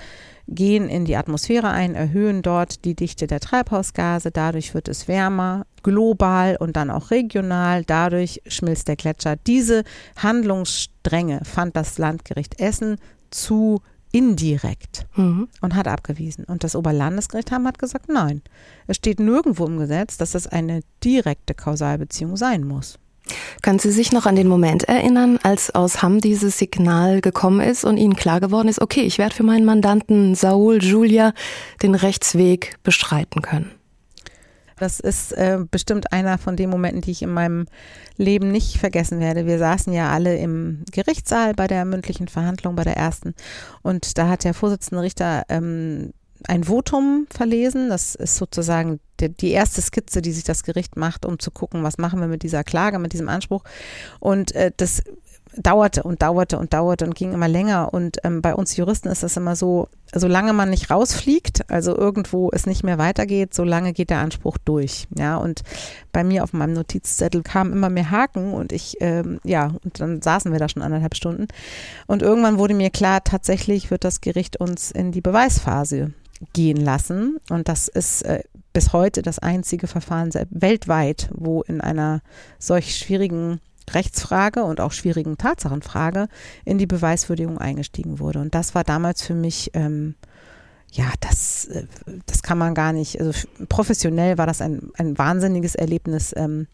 gehen 0.47 0.91
in 0.91 1.07
die 1.07 1.17
Atmosphäre 1.17 1.71
ein, 1.71 1.95
erhöhen 1.95 2.43
dort 2.43 2.85
die 2.85 2.95
Dichte 2.95 3.27
der 3.27 3.41
Treibhausgase, 3.41 4.31
dadurch 4.31 4.75
wird 4.75 4.89
es 4.89 5.09
wärmer, 5.09 5.65
global 5.83 6.57
und 6.61 6.77
dann 6.77 6.91
auch 6.91 7.11
regional, 7.11 7.85
dadurch 7.85 8.43
schmilzt 8.47 8.89
der 8.89 8.97
Gletscher. 8.97 9.37
Diese 9.37 9.85
Handlungsstränge 10.17 11.41
fand 11.45 11.75
das 11.77 11.97
Landgericht 11.97 12.61
Essen 12.61 12.99
zu 13.31 13.81
indirekt 14.15 15.07
mhm. 15.17 15.49
und 15.61 15.75
hat 15.75 15.89
abgewiesen. 15.89 16.45
Und 16.45 16.63
das 16.63 16.77
Oberlandesgericht 16.77 17.51
haben 17.51 17.67
hat 17.67 17.81
gesagt, 17.81 18.09
nein, 18.09 18.43
es 18.87 18.97
steht 18.97 19.19
nirgendwo 19.19 19.67
im 19.67 19.77
Gesetz, 19.77 20.17
dass 20.17 20.37
es 20.37 20.47
eine 20.47 20.83
direkte 21.03 21.53
Kausalbeziehung 21.53 22.37
sein 22.37 22.63
muss. 22.63 22.99
Können 23.63 23.81
Sie 23.81 23.91
sich 23.91 24.13
noch 24.13 24.27
an 24.27 24.37
den 24.37 24.47
Moment 24.47 24.85
erinnern, 24.85 25.41
als 25.43 25.75
aus 25.75 26.03
Hamm 26.03 26.21
dieses 26.21 26.59
Signal 26.59 27.23
gekommen 27.23 27.61
ist 27.61 27.85
und 27.85 27.97
Ihnen 27.97 28.15
klar 28.15 28.39
geworden 28.39 28.69
ist, 28.69 28.81
okay, 28.81 29.01
ich 29.01 29.19
werde 29.19 29.35
für 29.35 29.43
meinen 29.43 29.65
Mandanten 29.65 30.35
Saul 30.35 30.83
Julia 30.83 31.33
den 31.83 31.95
Rechtsweg 31.97 32.77
bestreiten 32.85 33.43
können? 33.43 33.71
Das 34.79 35.01
ist 35.01 35.33
äh, 35.33 35.59
bestimmt 35.71 36.13
einer 36.13 36.39
von 36.39 36.57
den 36.57 36.71
Momenten, 36.71 37.01
die 37.01 37.13
ich 37.13 37.23
in 37.23 37.33
meinem 37.33 37.67
Leben 38.17 38.51
nicht 38.51 38.79
vergessen 38.79 39.21
werde. 39.21 39.47
Wir 39.47 39.59
saßen 39.59 39.93
ja 39.93 40.11
alle 40.11 40.37
im 40.37 40.85
Gerichtssaal 40.91 41.55
bei 41.55 41.67
der 41.67 41.85
mündlichen 41.85 42.29
Verhandlung, 42.29 42.77
bei 42.77 42.85
der 42.85 42.97
ersten. 42.97 43.35
Und 43.83 44.19
da 44.19 44.29
hat 44.29 44.45
der 44.45 44.55
Vorsitzende 44.55 45.03
Richter 45.03 45.45
ähm, 45.49 46.13
ein 46.47 46.65
Votum 46.65 47.27
verlesen. 47.31 47.89
Das 47.89 48.15
ist 48.15 48.37
sozusagen 48.37 49.01
die, 49.21 49.31
die, 49.31 49.51
erste 49.51 49.81
Skizze, 49.81 50.23
die 50.23 50.33
sich 50.33 50.45
das 50.45 50.63
Gericht 50.63 50.97
macht, 50.97 51.25
um 51.25 51.39
zu 51.39 51.51
gucken, 51.51 51.83
was 51.83 51.99
machen 51.99 52.21
wir 52.21 52.27
mit 52.27 52.43
dieser 52.43 52.65
Klage, 52.65 52.99
mit 52.99 53.13
diesem 53.13 53.29
Anspruch. 53.29 53.65
Und 54.21 54.55
äh, 54.55 54.73
das 54.77 55.03
dauerte 55.57 56.03
und 56.03 56.23
dauerte 56.23 56.59
und 56.59 56.73
dauerte 56.73 57.05
und 57.05 57.15
ging 57.15 57.33
immer 57.33 57.49
länger. 57.49 57.93
Und 57.93 58.19
ähm, 58.25 58.43
bei 58.43 58.55
uns 58.55 58.77
Juristen 58.77 59.09
ist 59.09 59.23
das 59.23 59.37
immer 59.37 59.57
so, 59.57 59.89
solange 60.13 60.53
man 60.53 60.71
nicht 60.71 60.91
rausfliegt, 60.91 61.71
also 61.71 61.97
irgendwo 61.97 62.51
es 62.53 62.67
nicht 62.67 62.85
mehr 62.85 62.99
weitergeht, 62.99 63.55
solange 63.55 63.93
geht 63.93 64.11
der 64.11 64.19
Anspruch 64.19 64.59
durch. 64.59 65.07
Ja, 65.17 65.37
und 65.37 65.63
bei 66.13 66.25
mir 66.25 66.45
auf 66.45 66.53
meinem 66.53 66.75
Notizzettel 66.75 67.43
kamen 67.43 67.73
immer 67.73 67.91
mehr 67.91 68.11
Haken 68.11 68.53
und 68.53 68.73
ich, 68.73 68.97
ähm, 69.01 69.41
ja, 69.45 69.75
und 69.85 70.01
dann 70.01 70.23
saßen 70.23 70.53
wir 70.53 70.59
da 70.59 70.69
schon 70.69 70.83
anderthalb 70.83 71.15
Stunden. 71.15 71.49
Und 72.07 72.23
irgendwann 72.23 72.59
wurde 72.59 72.75
mir 72.75 72.91
klar, 72.91 73.23
tatsächlich 73.25 73.91
wird 73.91 74.05
das 74.05 74.21
Gericht 74.21 74.59
uns 74.59 74.91
in 74.91 75.13
die 75.13 75.21
Beweisphase 75.21 76.13
gehen 76.53 76.77
lassen. 76.77 77.39
Und 77.51 77.69
das 77.69 77.89
ist 77.89 78.23
äh, 78.23 78.43
bis 78.73 78.93
heute 78.93 79.23
das 79.23 79.39
einzige 79.39 79.87
Verfahren 79.87 80.31
weltweit, 80.51 81.31
wo 81.33 81.63
in 81.63 81.81
einer 81.81 82.21
solch 82.59 82.97
schwierigen 82.97 83.61
Rechtsfrage 83.93 84.65
und 84.65 84.81
auch 84.81 84.93
schwierigen 84.93 85.37
Tatsachenfrage 85.37 86.29
in 86.65 86.79
die 86.79 86.87
Beweiswürdigung 86.87 87.59
eingestiegen 87.59 88.19
wurde. 88.19 88.41
Und 88.41 88.55
das 88.55 88.75
war 88.75 88.85
damals 88.85 89.23
für 89.23 89.35
mich, 89.35 89.71
ähm, 89.75 90.15
ja, 90.93 91.07
das, 91.21 91.67
äh, 91.67 91.87
das 92.27 92.43
kann 92.43 92.59
man 92.59 92.75
gar 92.75 92.93
nicht, 92.93 93.21
also 93.21 93.33
professionell 93.69 94.39
war 94.39 94.47
das 94.47 94.61
ein, 94.61 94.91
ein 94.97 95.19
wahnsinniges 95.19 95.75
Erlebnis 95.75 96.33
ähm, 96.37 96.67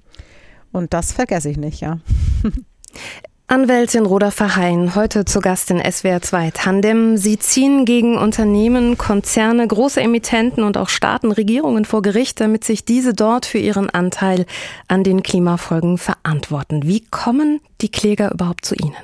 und 0.73 0.95
das 0.95 1.12
vergesse 1.12 1.50
ich 1.50 1.57
nicht, 1.57 1.81
ja. 1.81 1.99
Anwältin 3.50 4.07
Roda 4.07 4.30
Verheyen, 4.30 4.95
heute 4.95 5.25
zu 5.25 5.40
Gast 5.40 5.73
in 5.73 5.80
SWR 5.80 6.23
2 6.23 6.52
Tandem. 6.52 7.16
Sie 7.16 7.37
ziehen 7.37 7.85
gegen 7.85 8.16
Unternehmen, 8.16 8.97
Konzerne, 8.97 9.66
große 9.66 10.00
Emittenten 10.00 10.62
und 10.62 10.76
auch 10.76 10.88
Staaten, 10.88 11.33
Regierungen 11.33 11.85
vor 11.85 12.00
Gericht, 12.00 12.40
damit 12.40 12.62
sich 12.62 12.85
diese 12.85 13.12
dort 13.12 13.47
für 13.47 13.59
ihren 13.59 13.90
Anteil 13.90 14.47
an 14.87 15.02
den 15.02 15.25
Klimafolgen 15.25 15.99
verantworten. 15.99 16.85
Wie 16.85 17.00
kommen 17.00 17.61
die 17.80 17.90
Kläger 17.90 18.30
überhaupt 18.30 18.64
zu 18.64 18.76
Ihnen? 18.76 18.95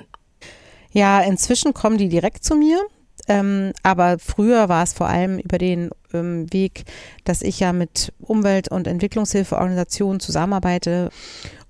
Ja, 0.93 1.23
inzwischen 1.23 1.75
kommen 1.75 1.99
die 1.99 2.09
direkt 2.09 2.45
zu 2.45 2.55
mir. 2.55 2.79
Ähm, 3.26 3.73
aber 3.83 4.21
früher 4.21 4.69
war 4.69 4.85
es 4.85 4.93
vor 4.93 5.09
allem 5.09 5.41
über 5.41 5.59
den 5.59 5.91
ähm, 6.15 6.53
Weg, 6.53 6.85
dass 7.25 7.43
ich 7.43 7.59
ja 7.59 7.73
mit 7.73 8.12
Umwelt- 8.21 8.71
und 8.71 8.87
Entwicklungshilfeorganisationen 8.87 10.21
zusammenarbeite 10.21 11.11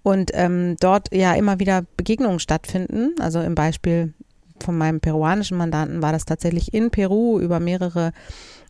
und 0.06 0.30
ähm, 0.34 0.76
dort 0.78 1.12
ja 1.12 1.34
immer 1.34 1.58
wieder 1.58 1.84
Begegnungen 1.96 2.38
stattfinden. 2.38 3.16
Also 3.18 3.40
im 3.40 3.56
Beispiel 3.56 4.14
von 4.62 4.78
meinem 4.78 5.00
peruanischen 5.00 5.56
Mandanten 5.56 6.00
war 6.00 6.12
das 6.12 6.24
tatsächlich 6.24 6.72
in 6.72 6.92
Peru 6.92 7.40
über 7.40 7.58
mehrere 7.58 8.12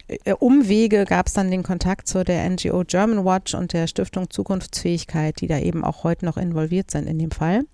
äh, 0.08 0.32
Umwege 0.32 1.04
gab 1.04 1.26
es 1.26 1.34
dann 1.34 1.50
den 1.50 1.62
Kontakt 1.62 2.08
zu 2.08 2.24
der 2.24 2.48
NGO 2.48 2.84
German 2.86 3.26
Watch 3.26 3.52
und 3.52 3.74
der 3.74 3.86
Stiftung 3.86 4.30
Zukunftsfähigkeit, 4.30 5.38
die 5.42 5.46
da 5.46 5.58
eben 5.58 5.84
auch 5.84 6.04
heute 6.04 6.24
noch 6.24 6.38
involviert 6.38 6.90
sind 6.90 7.06
in 7.06 7.18
dem 7.18 7.30
Fall. 7.30 7.64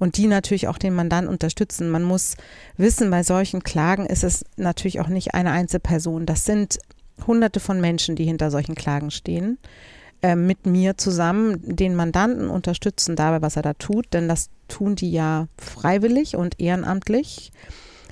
Und 0.00 0.16
die 0.16 0.26
natürlich 0.26 0.66
auch 0.66 0.78
den 0.78 0.94
Mandanten 0.94 1.32
unterstützen. 1.32 1.90
Man 1.90 2.02
muss 2.02 2.36
wissen, 2.78 3.12
bei 3.12 3.22
solchen 3.22 3.62
Klagen 3.62 4.06
ist 4.06 4.24
es 4.24 4.44
natürlich 4.56 4.98
auch 4.98 5.06
nicht 5.06 5.34
eine 5.34 5.52
Einzelperson. 5.52 6.26
Das 6.26 6.44
sind 6.44 6.80
hunderte 7.28 7.60
von 7.60 7.80
Menschen, 7.80 8.16
die 8.16 8.24
hinter 8.24 8.50
solchen 8.50 8.74
Klagen 8.74 9.12
stehen. 9.12 9.58
Äh, 10.20 10.34
mit 10.34 10.66
mir 10.66 10.96
zusammen 10.96 11.60
den 11.62 11.94
Mandanten 11.94 12.50
unterstützen 12.50 13.14
dabei, 13.14 13.40
was 13.40 13.54
er 13.54 13.62
da 13.62 13.74
tut, 13.74 14.12
denn 14.12 14.28
das 14.28 14.50
tun 14.66 14.96
die 14.96 15.12
ja 15.12 15.46
freiwillig 15.56 16.34
und 16.34 16.58
ehrenamtlich. 16.58 17.52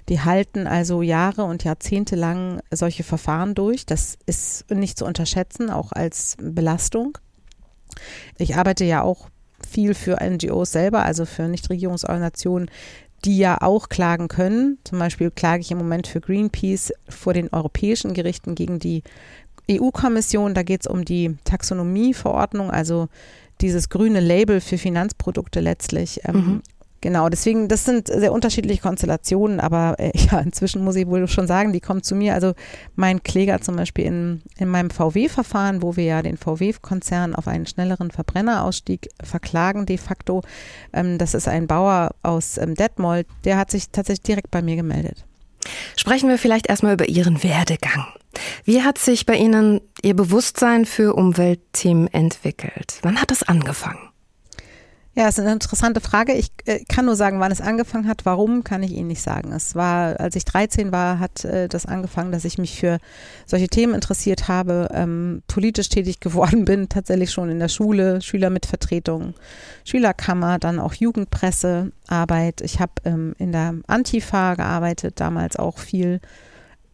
Die 0.08 0.20
halten 0.20 0.68
also 0.68 1.02
Jahre 1.02 1.42
und 1.42 1.64
Jahrzehnte 1.64 2.14
lang 2.14 2.60
solche 2.70 3.02
Verfahren 3.02 3.56
durch. 3.56 3.86
Das 3.86 4.18
ist 4.24 4.70
nicht 4.70 4.98
zu 4.98 5.04
unterschätzen, 5.04 5.68
auch 5.68 5.90
als 5.90 6.36
Belastung. 6.40 7.18
Ich 8.38 8.54
arbeite 8.54 8.84
ja 8.84 9.02
auch 9.02 9.28
viel 9.68 9.94
für 9.94 10.18
NGOs 10.22 10.70
selber, 10.70 11.02
also 11.02 11.24
für 11.24 11.48
Nichtregierungsorganisationen, 11.48 12.70
die 13.24 13.38
ja 13.38 13.60
auch 13.62 13.88
klagen 13.88 14.28
können. 14.28 14.78
Zum 14.84 15.00
Beispiel 15.00 15.32
klage 15.32 15.62
ich 15.62 15.72
im 15.72 15.78
Moment 15.78 16.06
für 16.06 16.20
Greenpeace 16.20 16.92
vor 17.08 17.34
den 17.34 17.52
europäischen 17.52 18.14
Gerichten 18.14 18.54
gegen 18.54 18.78
die 18.78 19.02
EU-Kommission, 19.70 20.54
da 20.54 20.62
geht 20.62 20.82
es 20.82 20.86
um 20.86 21.04
die 21.04 21.36
Taxonomieverordnung, 21.44 22.70
also 22.70 23.08
dieses 23.60 23.88
grüne 23.88 24.20
Label 24.20 24.60
für 24.60 24.78
Finanzprodukte 24.78 25.60
letztlich. 25.60 26.20
Ähm, 26.24 26.34
mhm. 26.34 26.62
Genau, 27.02 27.28
deswegen, 27.28 27.68
das 27.68 27.84
sind 27.84 28.08
sehr 28.08 28.32
unterschiedliche 28.32 28.80
Konstellationen, 28.80 29.60
aber 29.60 29.96
äh, 29.98 30.10
ja, 30.30 30.40
inzwischen 30.40 30.82
muss 30.82 30.96
ich 30.96 31.06
wohl 31.06 31.28
schon 31.28 31.46
sagen, 31.46 31.72
die 31.72 31.80
kommen 31.80 32.02
zu 32.02 32.14
mir. 32.14 32.34
Also 32.34 32.54
mein 32.94 33.22
Kläger 33.22 33.60
zum 33.60 33.76
Beispiel 33.76 34.06
in, 34.06 34.42
in 34.58 34.68
meinem 34.68 34.90
VW-Verfahren, 34.90 35.82
wo 35.82 35.96
wir 35.96 36.04
ja 36.04 36.22
den 36.22 36.36
VW-Konzern 36.36 37.34
auf 37.34 37.48
einen 37.48 37.66
schnelleren 37.66 38.10
Verbrennerausstieg 38.10 39.08
verklagen 39.22 39.86
de 39.86 39.98
facto. 39.98 40.42
Ähm, 40.92 41.18
das 41.18 41.34
ist 41.34 41.48
ein 41.48 41.66
Bauer 41.66 42.10
aus 42.22 42.58
ähm, 42.58 42.74
Detmold, 42.74 43.26
der 43.44 43.56
hat 43.56 43.70
sich 43.70 43.90
tatsächlich 43.90 44.24
direkt 44.24 44.50
bei 44.50 44.62
mir 44.62 44.76
gemeldet. 44.76 45.24
Sprechen 45.96 46.28
wir 46.28 46.38
vielleicht 46.38 46.68
erstmal 46.68 46.94
über 46.94 47.08
Ihren 47.08 47.42
Werdegang. 47.42 48.04
Wie 48.64 48.82
hat 48.82 48.98
sich 48.98 49.26
bei 49.26 49.36
Ihnen 49.36 49.80
Ihr 50.02 50.14
Bewusstsein 50.14 50.84
für 50.84 51.14
Umweltthemen 51.14 52.08
entwickelt? 52.08 52.98
Wann 53.02 53.20
hat 53.20 53.30
das 53.30 53.42
angefangen? 53.42 54.10
Ja, 55.18 55.28
ist 55.28 55.40
eine 55.40 55.50
interessante 55.50 56.02
Frage. 56.02 56.34
Ich 56.34 56.50
äh, 56.66 56.84
kann 56.84 57.06
nur 57.06 57.16
sagen, 57.16 57.40
wann 57.40 57.50
es 57.50 57.62
angefangen 57.62 58.06
hat. 58.06 58.26
Warum, 58.26 58.64
kann 58.64 58.82
ich 58.82 58.92
Ihnen 58.92 59.06
nicht 59.06 59.22
sagen. 59.22 59.50
Es 59.50 59.74
war, 59.74 60.20
als 60.20 60.36
ich 60.36 60.44
13 60.44 60.92
war, 60.92 61.18
hat 61.18 61.42
äh, 61.42 61.68
das 61.68 61.86
angefangen, 61.86 62.32
dass 62.32 62.44
ich 62.44 62.58
mich 62.58 62.78
für 62.78 62.98
solche 63.46 63.68
Themen 63.68 63.94
interessiert 63.94 64.46
habe, 64.46 64.90
ähm, 64.92 65.42
politisch 65.48 65.88
tätig 65.88 66.20
geworden 66.20 66.66
bin, 66.66 66.90
tatsächlich 66.90 67.30
schon 67.30 67.48
in 67.48 67.60
der 67.60 67.68
Schule, 67.68 68.20
Schüler 68.20 68.50
mit 68.50 68.66
Vertretung, 68.66 69.32
Schülerkammer, 69.86 70.58
dann 70.58 70.78
auch 70.78 70.92
Jugendpressearbeit. 70.92 72.60
Ich 72.60 72.78
habe 72.80 72.92
ähm, 73.06 73.34
in 73.38 73.52
der 73.52 73.74
Antifa 73.86 74.54
gearbeitet, 74.54 75.18
damals 75.18 75.56
auch 75.56 75.78
viel. 75.78 76.20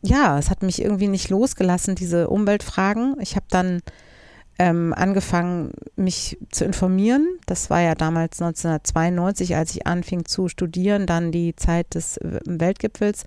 Ja, 0.02 0.38
es 0.38 0.50
hat 0.50 0.62
mich 0.62 0.82
irgendwie 0.82 1.08
nicht 1.08 1.30
losgelassen, 1.30 1.94
diese 1.94 2.28
Umweltfragen. 2.28 3.16
Ich 3.20 3.36
habe 3.36 3.46
dann 3.48 3.80
ähm, 4.58 4.92
angefangen, 4.96 5.72
mich 5.96 6.38
zu 6.50 6.64
informieren. 6.64 7.26
Das 7.46 7.70
war 7.70 7.80
ja 7.80 7.94
damals 7.94 8.42
1992, 8.42 9.56
als 9.56 9.74
ich 9.74 9.86
anfing 9.86 10.24
zu 10.24 10.48
studieren, 10.48 11.06
dann 11.06 11.32
die 11.32 11.56
Zeit 11.56 11.94
des 11.94 12.18
Weltgipfels 12.20 13.24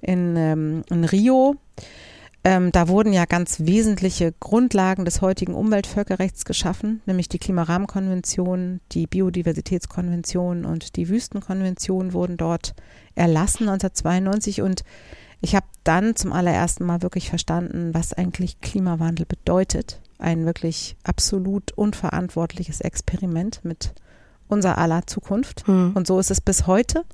in, 0.00 0.36
ähm, 0.36 0.82
in 0.90 1.04
Rio. 1.04 1.56
Ähm, 2.44 2.72
da 2.72 2.88
wurden 2.88 3.12
ja 3.12 3.24
ganz 3.24 3.60
wesentliche 3.60 4.34
Grundlagen 4.40 5.04
des 5.04 5.20
heutigen 5.20 5.54
Umweltvölkerrechts 5.54 6.44
geschaffen, 6.44 7.00
nämlich 7.06 7.28
die 7.28 7.38
Klimarahmenkonvention, 7.38 8.80
die 8.90 9.06
Biodiversitätskonvention 9.06 10.64
und 10.64 10.96
die 10.96 11.08
Wüstenkonvention 11.08 12.12
wurden 12.12 12.36
dort 12.36 12.74
erlassen 13.14 13.68
1992 13.68 14.60
und 14.60 14.82
ich 15.42 15.54
habe 15.54 15.66
dann 15.84 16.16
zum 16.16 16.32
allerersten 16.32 16.84
Mal 16.84 17.02
wirklich 17.02 17.28
verstanden, 17.28 17.92
was 17.92 18.12
eigentlich 18.12 18.60
Klimawandel 18.60 19.26
bedeutet 19.26 20.00
ein 20.18 20.46
wirklich 20.46 20.96
absolut 21.02 21.72
unverantwortliches 21.72 22.80
Experiment 22.80 23.64
mit 23.64 23.92
unser 24.48 24.78
aller 24.78 25.06
Zukunft. 25.06 25.66
Hm. 25.66 25.92
Und 25.94 26.06
so 26.06 26.18
ist 26.20 26.30
es 26.30 26.40
bis 26.40 26.66
heute. 26.66 27.04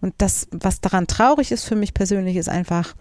Und 0.00 0.14
das, 0.18 0.48
was 0.50 0.80
daran 0.80 1.06
traurig 1.06 1.52
ist 1.52 1.64
für 1.64 1.76
mich 1.76 1.94
persönlich, 1.94 2.36
ist 2.36 2.48
einfach, 2.48 2.94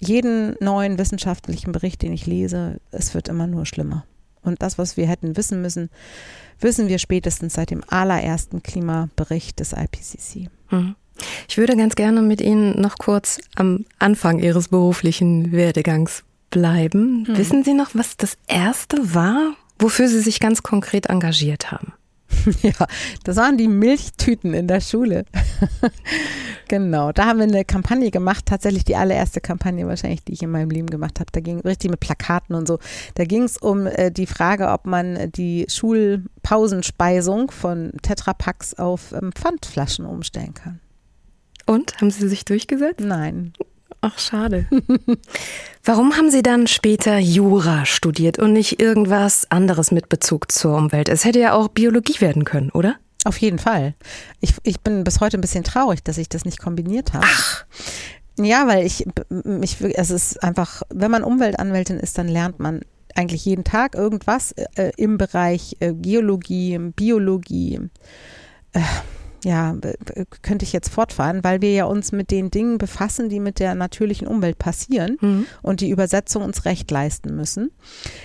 jeden 0.00 0.54
neuen 0.60 0.98
wissenschaftlichen 0.98 1.72
Bericht, 1.72 2.02
den 2.02 2.12
ich 2.12 2.26
lese, 2.26 2.80
es 2.90 3.14
wird 3.14 3.28
immer 3.28 3.46
nur 3.46 3.66
schlimmer. 3.66 4.04
Und 4.42 4.62
das, 4.62 4.78
was 4.78 4.96
wir 4.96 5.08
hätten 5.08 5.36
wissen 5.36 5.60
müssen, 5.60 5.90
wissen 6.60 6.88
wir 6.88 6.98
spätestens 6.98 7.54
seit 7.54 7.70
dem 7.70 7.82
allerersten 7.88 8.62
Klimabericht 8.62 9.58
des 9.58 9.72
IPCC. 9.72 10.50
Hm. 10.68 10.94
Ich 11.48 11.58
würde 11.58 11.76
ganz 11.76 11.94
gerne 11.94 12.22
mit 12.22 12.40
Ihnen 12.40 12.80
noch 12.80 12.96
kurz 12.98 13.40
am 13.56 13.84
Anfang 13.98 14.38
Ihres 14.38 14.68
beruflichen 14.68 15.52
Werdegangs 15.52 16.24
bleiben. 16.50 17.24
Hm. 17.26 17.36
Wissen 17.36 17.64
Sie 17.64 17.74
noch, 17.74 17.90
was 17.94 18.16
das 18.16 18.36
erste 18.46 19.14
war, 19.14 19.54
wofür 19.78 20.08
Sie 20.08 20.20
sich 20.20 20.40
ganz 20.40 20.62
konkret 20.62 21.06
engagiert 21.06 21.70
haben? 21.70 21.92
Ja, 22.62 22.86
das 23.24 23.36
waren 23.36 23.56
die 23.56 23.68
Milchtüten 23.68 24.54
in 24.54 24.68
der 24.68 24.80
Schule. 24.80 25.24
genau, 26.68 27.12
da 27.12 27.26
haben 27.26 27.38
wir 27.38 27.46
eine 27.46 27.64
Kampagne 27.64 28.10
gemacht, 28.10 28.46
tatsächlich 28.46 28.84
die 28.84 28.96
allererste 28.96 29.40
Kampagne 29.40 29.86
wahrscheinlich, 29.86 30.24
die 30.24 30.32
ich 30.32 30.42
in 30.42 30.50
meinem 30.50 30.70
Leben 30.70 30.88
gemacht 30.88 31.20
habe. 31.20 31.30
Da 31.32 31.40
ging 31.40 31.60
richtig 31.60 31.90
mit 31.90 32.00
Plakaten 32.00 32.54
und 32.54 32.68
so. 32.68 32.78
Da 33.14 33.24
ging 33.24 33.44
es 33.44 33.58
um 33.58 33.86
äh, 33.86 34.10
die 34.10 34.26
Frage, 34.26 34.68
ob 34.68 34.86
man 34.86 35.30
die 35.32 35.66
Schulpausenspeisung 35.68 37.50
von 37.50 37.92
Tetrapacks 38.02 38.74
auf 38.74 39.12
ähm, 39.12 39.32
Pfandflaschen 39.32 40.06
umstellen 40.06 40.54
kann. 40.54 40.80
Und 41.68 42.00
haben 42.00 42.10
Sie 42.10 42.26
sich 42.26 42.46
durchgesetzt? 42.46 43.00
Nein. 43.00 43.52
Ach, 44.00 44.18
schade. 44.18 44.66
Warum 45.84 46.16
haben 46.16 46.30
Sie 46.30 46.42
dann 46.42 46.66
später 46.66 47.18
Jura 47.18 47.84
studiert 47.84 48.38
und 48.38 48.54
nicht 48.54 48.80
irgendwas 48.80 49.50
anderes 49.50 49.90
mit 49.90 50.08
Bezug 50.08 50.50
zur 50.50 50.74
Umwelt? 50.78 51.10
Es 51.10 51.26
hätte 51.26 51.40
ja 51.40 51.52
auch 51.52 51.68
Biologie 51.68 52.22
werden 52.22 52.44
können, 52.44 52.70
oder? 52.70 52.96
Auf 53.24 53.36
jeden 53.36 53.58
Fall. 53.58 53.94
Ich, 54.40 54.54
ich 54.62 54.80
bin 54.80 55.04
bis 55.04 55.20
heute 55.20 55.36
ein 55.36 55.42
bisschen 55.42 55.62
traurig, 55.62 56.02
dass 56.02 56.16
ich 56.16 56.30
das 56.30 56.46
nicht 56.46 56.58
kombiniert 56.58 57.12
habe. 57.12 57.26
Ach. 57.28 57.66
Ja, 58.38 58.66
weil 58.66 58.86
ich, 58.86 59.04
ich, 59.60 59.76
es 59.82 60.10
ist 60.10 60.42
einfach, 60.42 60.80
wenn 60.88 61.10
man 61.10 61.22
Umweltanwältin 61.22 61.98
ist, 61.98 62.16
dann 62.16 62.28
lernt 62.28 62.60
man 62.60 62.80
eigentlich 63.14 63.44
jeden 63.44 63.64
Tag 63.64 63.94
irgendwas 63.94 64.52
äh, 64.52 64.92
im 64.96 65.18
Bereich 65.18 65.76
äh, 65.80 65.92
Geologie, 65.92 66.78
Biologie. 66.78 67.80
Äh, 68.72 68.80
ja, 69.44 69.76
könnte 70.42 70.64
ich 70.64 70.72
jetzt 70.72 70.88
fortfahren, 70.88 71.44
weil 71.44 71.60
wir 71.60 71.72
ja 71.72 71.84
uns 71.84 72.12
mit 72.12 72.30
den 72.30 72.50
Dingen 72.50 72.78
befassen, 72.78 73.28
die 73.28 73.40
mit 73.40 73.60
der 73.60 73.74
natürlichen 73.74 74.26
Umwelt 74.26 74.58
passieren 74.58 75.16
mhm. 75.20 75.46
und 75.62 75.80
die 75.80 75.90
Übersetzung 75.90 76.42
uns 76.42 76.64
recht 76.64 76.90
leisten 76.90 77.36
müssen. 77.36 77.70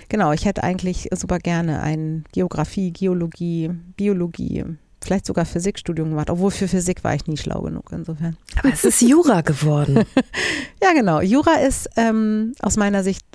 Genau, 0.10 0.32
ich 0.32 0.46
hätte 0.46 0.63
eigentlich 0.63 1.10
super 1.13 1.39
gerne 1.39 1.82
ein 1.82 2.25
Geografie, 2.32 2.91
Geologie, 2.91 3.72
Biologie, 3.96 4.65
vielleicht 5.03 5.25
sogar 5.25 5.46
Physikstudium 5.46 6.10
gemacht, 6.10 6.29
obwohl 6.29 6.51
für 6.51 6.67
Physik 6.67 7.03
war 7.03 7.13
ich 7.13 7.27
nie 7.27 7.38
schlau 7.38 7.62
genug 7.62 7.91
insofern. 7.91 8.38
Aber 8.58 8.70
es 8.74 8.84
ist 8.84 9.01
Jura 9.01 9.41
geworden. 9.41 10.05
ja, 10.84 10.93
genau. 10.93 11.22
Jura 11.22 11.55
ist 11.55 11.89
ähm, 11.96 12.53
aus 12.60 12.77
meiner 12.77 13.03
Sicht 13.03 13.25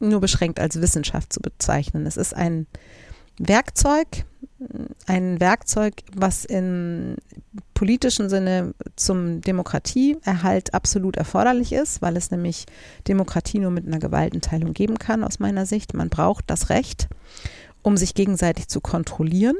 nur 0.00 0.20
beschränkt 0.20 0.60
als 0.60 0.80
Wissenschaft 0.80 1.32
zu 1.32 1.40
bezeichnen. 1.40 2.06
Es 2.06 2.16
ist 2.16 2.34
ein 2.34 2.66
Werkzeug, 3.38 4.24
ein 5.06 5.40
Werkzeug, 5.40 5.94
was 6.14 6.44
im 6.44 7.16
politischen 7.74 8.28
Sinne 8.28 8.74
zum 8.96 9.40
Demokratieerhalt 9.40 10.74
absolut 10.74 11.16
erforderlich 11.16 11.72
ist, 11.72 12.02
weil 12.02 12.16
es 12.16 12.30
nämlich 12.30 12.66
Demokratie 13.06 13.60
nur 13.60 13.70
mit 13.70 13.86
einer 13.86 14.00
Gewaltenteilung 14.00 14.74
geben 14.74 14.98
kann, 14.98 15.22
aus 15.22 15.38
meiner 15.38 15.64
Sicht. 15.64 15.94
Man 15.94 16.08
braucht 16.08 16.44
das 16.48 16.70
Recht, 16.70 17.08
um 17.82 17.96
sich 17.96 18.14
gegenseitig 18.14 18.68
zu 18.68 18.80
kontrollieren. 18.80 19.56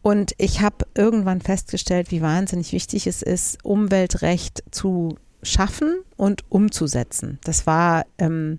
Und 0.00 0.32
ich 0.38 0.62
habe 0.62 0.86
irgendwann 0.94 1.40
festgestellt, 1.40 2.10
wie 2.10 2.22
wahnsinnig 2.22 2.72
wichtig 2.72 3.06
es 3.06 3.22
ist, 3.22 3.64
Umweltrecht 3.64 4.64
zu 4.70 5.16
schaffen 5.42 6.02
und 6.16 6.44
umzusetzen. 6.50 7.38
Das 7.44 7.66
war 7.66 8.06
ähm, 8.18 8.58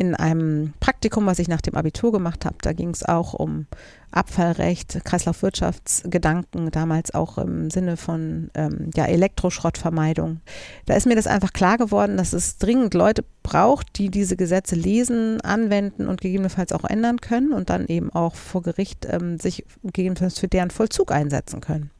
in 0.00 0.14
einem 0.14 0.72
Praktikum, 0.80 1.26
was 1.26 1.38
ich 1.38 1.48
nach 1.48 1.60
dem 1.60 1.74
Abitur 1.74 2.10
gemacht 2.10 2.46
habe. 2.46 2.56
Da 2.62 2.72
ging 2.72 2.88
es 2.88 3.04
auch 3.04 3.34
um 3.34 3.66
Abfallrecht, 4.12 5.04
Kreislaufwirtschaftsgedanken, 5.04 6.70
damals 6.70 7.12
auch 7.12 7.36
im 7.36 7.68
Sinne 7.68 7.98
von 7.98 8.50
ähm, 8.54 8.88
ja, 8.94 9.04
Elektroschrottvermeidung. 9.04 10.40
Da 10.86 10.94
ist 10.94 11.06
mir 11.06 11.16
das 11.16 11.26
einfach 11.26 11.52
klar 11.52 11.76
geworden, 11.76 12.16
dass 12.16 12.32
es 12.32 12.56
dringend 12.56 12.94
Leute 12.94 13.26
braucht, 13.42 13.98
die 13.98 14.08
diese 14.08 14.36
Gesetze 14.36 14.74
lesen, 14.74 15.42
anwenden 15.42 16.08
und 16.08 16.22
gegebenenfalls 16.22 16.72
auch 16.72 16.84
ändern 16.84 17.20
können 17.20 17.52
und 17.52 17.68
dann 17.68 17.86
eben 17.86 18.08
auch 18.10 18.36
vor 18.36 18.62
Gericht 18.62 19.06
ähm, 19.06 19.38
sich 19.38 19.66
gegebenenfalls 19.82 20.38
für 20.38 20.48
deren 20.48 20.70
Vollzug 20.70 21.12
einsetzen 21.12 21.60
können. 21.60 21.90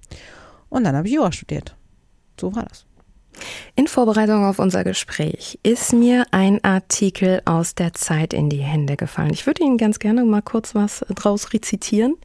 Und 0.71 0.85
dann 0.85 0.97
habe 0.97 1.07
ich 1.07 1.12
Jura 1.12 1.33
studiert. 1.33 1.76
So 2.40 2.57
war 2.57 2.64
das. 2.64 2.87
In 3.76 3.87
Vorbereitung 3.87 4.44
auf 4.44 4.58
unser 4.58 4.84
Gespräch 4.84 5.58
ist 5.62 5.92
mir 5.92 6.25
ein 6.32 6.62
Artikel 6.62 7.40
aus 7.44 7.75
der 7.75 7.94
Zeit 7.94 8.34
in 8.34 8.50
die 8.50 8.58
Hände 8.58 8.96
gefallen. 8.96 9.30
Ich 9.32 9.46
würde 9.46 9.62
Ihnen 9.62 9.78
ganz 9.78 9.99
gerne 9.99 10.25
mal 10.25 10.42
kurz 10.42 10.75
was 10.75 11.04
draus 11.14 11.52
rezitieren. 11.52 12.16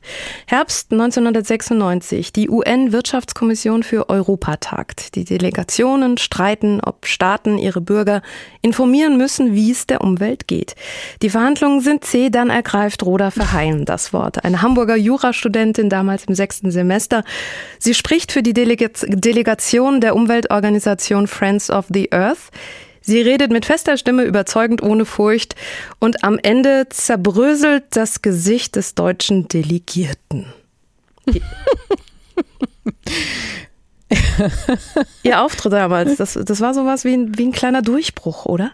Herbst 0.48 0.92
1996. 0.92 2.34
Die 2.34 2.50
UN-Wirtschaftskommission 2.50 3.84
für 3.84 4.10
Europa 4.10 4.58
tagt. 4.58 5.16
Die 5.16 5.24
Delegationen 5.24 6.18
streiten, 6.18 6.82
ob 6.82 7.06
Staaten 7.06 7.58
ihre 7.58 7.80
Bürger 7.80 8.22
informieren 8.62 9.18
müssen, 9.18 9.54
wie 9.54 9.72
es 9.72 9.88
der 9.88 10.02
Umwelt 10.02 10.48
geht. 10.48 10.76
Die 11.22 11.30
Verhandlungen 11.30 11.80
sind 11.80 12.04
zäh, 12.04 12.30
dann 12.30 12.50
ergreift 12.50 13.06
Roda 13.06 13.32
Verheyen 13.32 13.86
das 13.86 14.12
Wort. 14.12 14.44
Eine 14.44 14.62
Hamburger 14.62 14.98
Jurastudentin 14.98 15.90
damals 15.90 16.26
im 16.26 16.36
sechsten 16.36 16.72
Semester. 16.72 17.24
Sie 17.80 17.94
spricht 17.94 18.32
für 18.32 18.44
die 18.44 18.54
Delegation 18.54 20.02
der 20.02 20.16
Umweltorganisation 20.16 20.95
Organisation 20.96 21.28
Friends 21.28 21.70
of 21.70 21.86
the 21.94 22.12
Earth. 22.12 22.50
Sie 23.02 23.22
redet 23.22 23.52
mit 23.52 23.66
fester 23.66 23.98
Stimme, 23.98 24.24
überzeugend, 24.24 24.82
ohne 24.82 25.06
Furcht 25.06 25.56
und 26.00 26.24
am 26.24 26.40
Ende 26.42 26.88
zerbröselt 26.90 27.84
das 27.92 28.24
Gesicht 28.24 28.76
des 28.78 28.96
deutschen 28.96 29.48
Delegierten. 29.48 30.48
Ihr 35.24 35.42
Auftritt 35.42 35.74
damals, 35.74 36.18
das, 36.18 36.34
das 36.34 36.62
war 36.62 36.74
sowas 36.74 37.06
wie 37.06 37.14
ein, 37.14 37.38
wie 37.38 37.46
ein 37.46 37.52
kleiner 37.52 37.84
Durchbruch, 37.84 38.46
oder? 38.46 38.72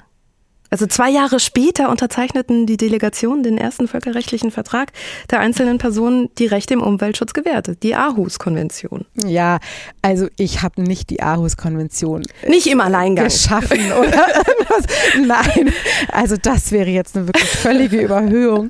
Also 0.71 0.87
zwei 0.87 1.09
Jahre 1.09 1.41
später 1.41 1.89
unterzeichneten 1.89 2.65
die 2.65 2.77
Delegationen 2.77 3.43
den 3.43 3.57
ersten 3.57 3.89
völkerrechtlichen 3.89 4.51
Vertrag 4.51 4.93
der 5.29 5.41
einzelnen 5.41 5.79
Personen, 5.79 6.29
die 6.37 6.45
Rechte 6.45 6.73
im 6.73 6.81
Umweltschutz 6.81 7.33
gewährte, 7.33 7.75
die 7.75 7.93
Aarhus-Konvention. 7.93 9.05
Ja, 9.25 9.59
also 10.01 10.27
ich 10.37 10.61
habe 10.61 10.81
nicht 10.81 11.09
die 11.09 11.21
Aarhus-Konvention 11.21 12.23
nicht 12.47 12.67
im 12.67 12.79
Alleingang 12.79 13.25
geschaffen 13.25 13.91
oder 13.99 14.27
irgendwas. 14.27 14.85
Nein, 15.25 15.73
also 16.09 16.37
das 16.37 16.71
wäre 16.71 16.89
jetzt 16.89 17.17
eine 17.17 17.27
wirklich 17.27 17.49
völlige 17.49 17.99
Überhöhung. 17.99 18.69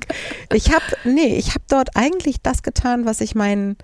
Ich 0.51 0.73
habe, 0.73 0.83
nee, 1.03 1.37
ich 1.37 1.49
habe 1.49 1.65
dort 1.69 1.95
eigentlich 1.95 2.41
das 2.41 2.63
getan, 2.63 3.05
was 3.05 3.21
ich 3.21 3.35
meinen 3.35 3.77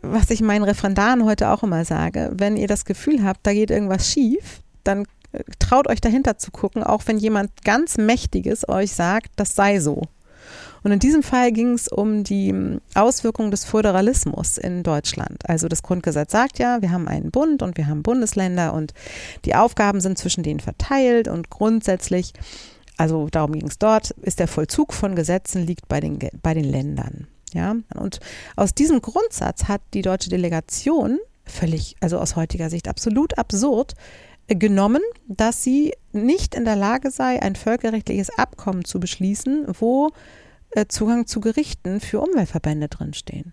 was 0.00 0.30
ich 0.30 0.40
meinen 0.40 0.62
Referendaren 0.64 1.24
heute 1.24 1.50
auch 1.50 1.62
immer 1.62 1.84
sage, 1.84 2.30
wenn 2.32 2.56
ihr 2.56 2.66
das 2.66 2.86
Gefühl 2.86 3.24
habt, 3.24 3.40
da 3.46 3.52
geht 3.52 3.70
irgendwas 3.70 4.10
schief, 4.10 4.62
dann 4.84 5.04
traut 5.58 5.88
euch 5.88 6.00
dahinter 6.00 6.38
zu 6.38 6.50
gucken, 6.50 6.82
auch 6.82 7.02
wenn 7.06 7.18
jemand 7.18 7.64
ganz 7.64 7.98
Mächtiges 7.98 8.68
euch 8.68 8.92
sagt, 8.92 9.30
das 9.36 9.54
sei 9.54 9.80
so. 9.80 10.02
Und 10.82 10.90
in 10.90 10.98
diesem 10.98 11.22
Fall 11.22 11.52
ging 11.52 11.74
es 11.74 11.88
um 11.88 12.24
die 12.24 12.52
Auswirkungen 12.94 13.50
des 13.50 13.64
Föderalismus 13.64 14.58
in 14.58 14.82
Deutschland. 14.82 15.48
Also 15.48 15.68
das 15.68 15.82
Grundgesetz 15.82 16.32
sagt 16.32 16.58
ja, 16.58 16.82
wir 16.82 16.90
haben 16.90 17.06
einen 17.06 17.30
Bund 17.30 17.62
und 17.62 17.76
wir 17.76 17.86
haben 17.86 18.02
Bundesländer 18.02 18.74
und 18.74 18.92
die 19.44 19.54
Aufgaben 19.54 20.00
sind 20.00 20.18
zwischen 20.18 20.42
denen 20.42 20.60
verteilt 20.60 21.28
und 21.28 21.50
grundsätzlich, 21.50 22.32
also 22.96 23.28
darum 23.30 23.52
ging 23.52 23.68
es 23.68 23.78
dort, 23.78 24.10
ist 24.22 24.40
der 24.40 24.48
Vollzug 24.48 24.92
von 24.92 25.14
Gesetzen 25.14 25.64
liegt 25.64 25.88
bei 25.88 26.00
den, 26.00 26.18
bei 26.42 26.54
den 26.54 26.64
Ländern. 26.64 27.28
Ja, 27.54 27.76
und 27.94 28.18
aus 28.56 28.74
diesem 28.74 29.02
Grundsatz 29.02 29.64
hat 29.64 29.82
die 29.92 30.00
deutsche 30.00 30.30
Delegation 30.30 31.18
völlig, 31.44 31.96
also 32.00 32.18
aus 32.18 32.34
heutiger 32.34 32.70
Sicht 32.70 32.88
absolut 32.88 33.36
absurd, 33.36 33.92
genommen, 34.48 35.02
dass 35.28 35.62
sie 35.62 35.94
nicht 36.12 36.54
in 36.54 36.64
der 36.64 36.76
Lage 36.76 37.10
sei, 37.10 37.40
ein 37.40 37.56
völkerrechtliches 37.56 38.30
Abkommen 38.38 38.84
zu 38.84 39.00
beschließen, 39.00 39.66
wo 39.80 40.10
äh, 40.70 40.86
Zugang 40.86 41.26
zu 41.26 41.40
Gerichten 41.40 42.00
für 42.00 42.20
Umweltverbände 42.20 42.88
drinstehen. 42.88 43.52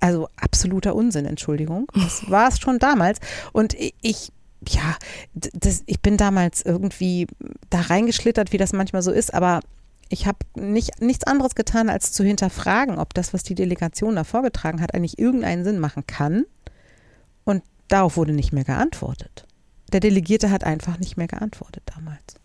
Also 0.00 0.28
absoluter 0.36 0.94
Unsinn, 0.94 1.26
Entschuldigung. 1.26 1.86
Das 1.94 2.30
war 2.30 2.48
es 2.48 2.58
schon 2.58 2.78
damals. 2.78 3.20
Und 3.52 3.74
ich, 3.74 4.32
ja, 4.68 4.96
das, 5.34 5.82
ich 5.86 6.00
bin 6.00 6.16
damals 6.16 6.62
irgendwie 6.62 7.26
da 7.70 7.82
reingeschlittert, 7.82 8.52
wie 8.52 8.58
das 8.58 8.72
manchmal 8.72 9.02
so 9.02 9.12
ist, 9.12 9.32
aber 9.32 9.60
ich 10.08 10.26
habe 10.26 10.38
nicht, 10.54 11.00
nichts 11.00 11.24
anderes 11.24 11.56
getan, 11.56 11.88
als 11.88 12.12
zu 12.12 12.22
hinterfragen, 12.22 12.98
ob 12.98 13.12
das, 13.14 13.34
was 13.34 13.42
die 13.42 13.56
Delegation 13.56 14.14
da 14.14 14.22
vorgetragen 14.22 14.80
hat, 14.80 14.94
eigentlich 14.94 15.18
irgendeinen 15.18 15.64
Sinn 15.64 15.80
machen 15.80 16.06
kann. 16.06 16.44
Und 17.44 17.64
darauf 17.88 18.16
wurde 18.16 18.32
nicht 18.32 18.52
mehr 18.52 18.64
geantwortet 18.64 19.45
der 19.92 20.00
Delegierte 20.00 20.50
hat 20.50 20.64
einfach 20.64 20.98
nicht 20.98 21.16
mehr 21.16 21.28
geantwortet 21.28 21.82
damals. 21.94 22.36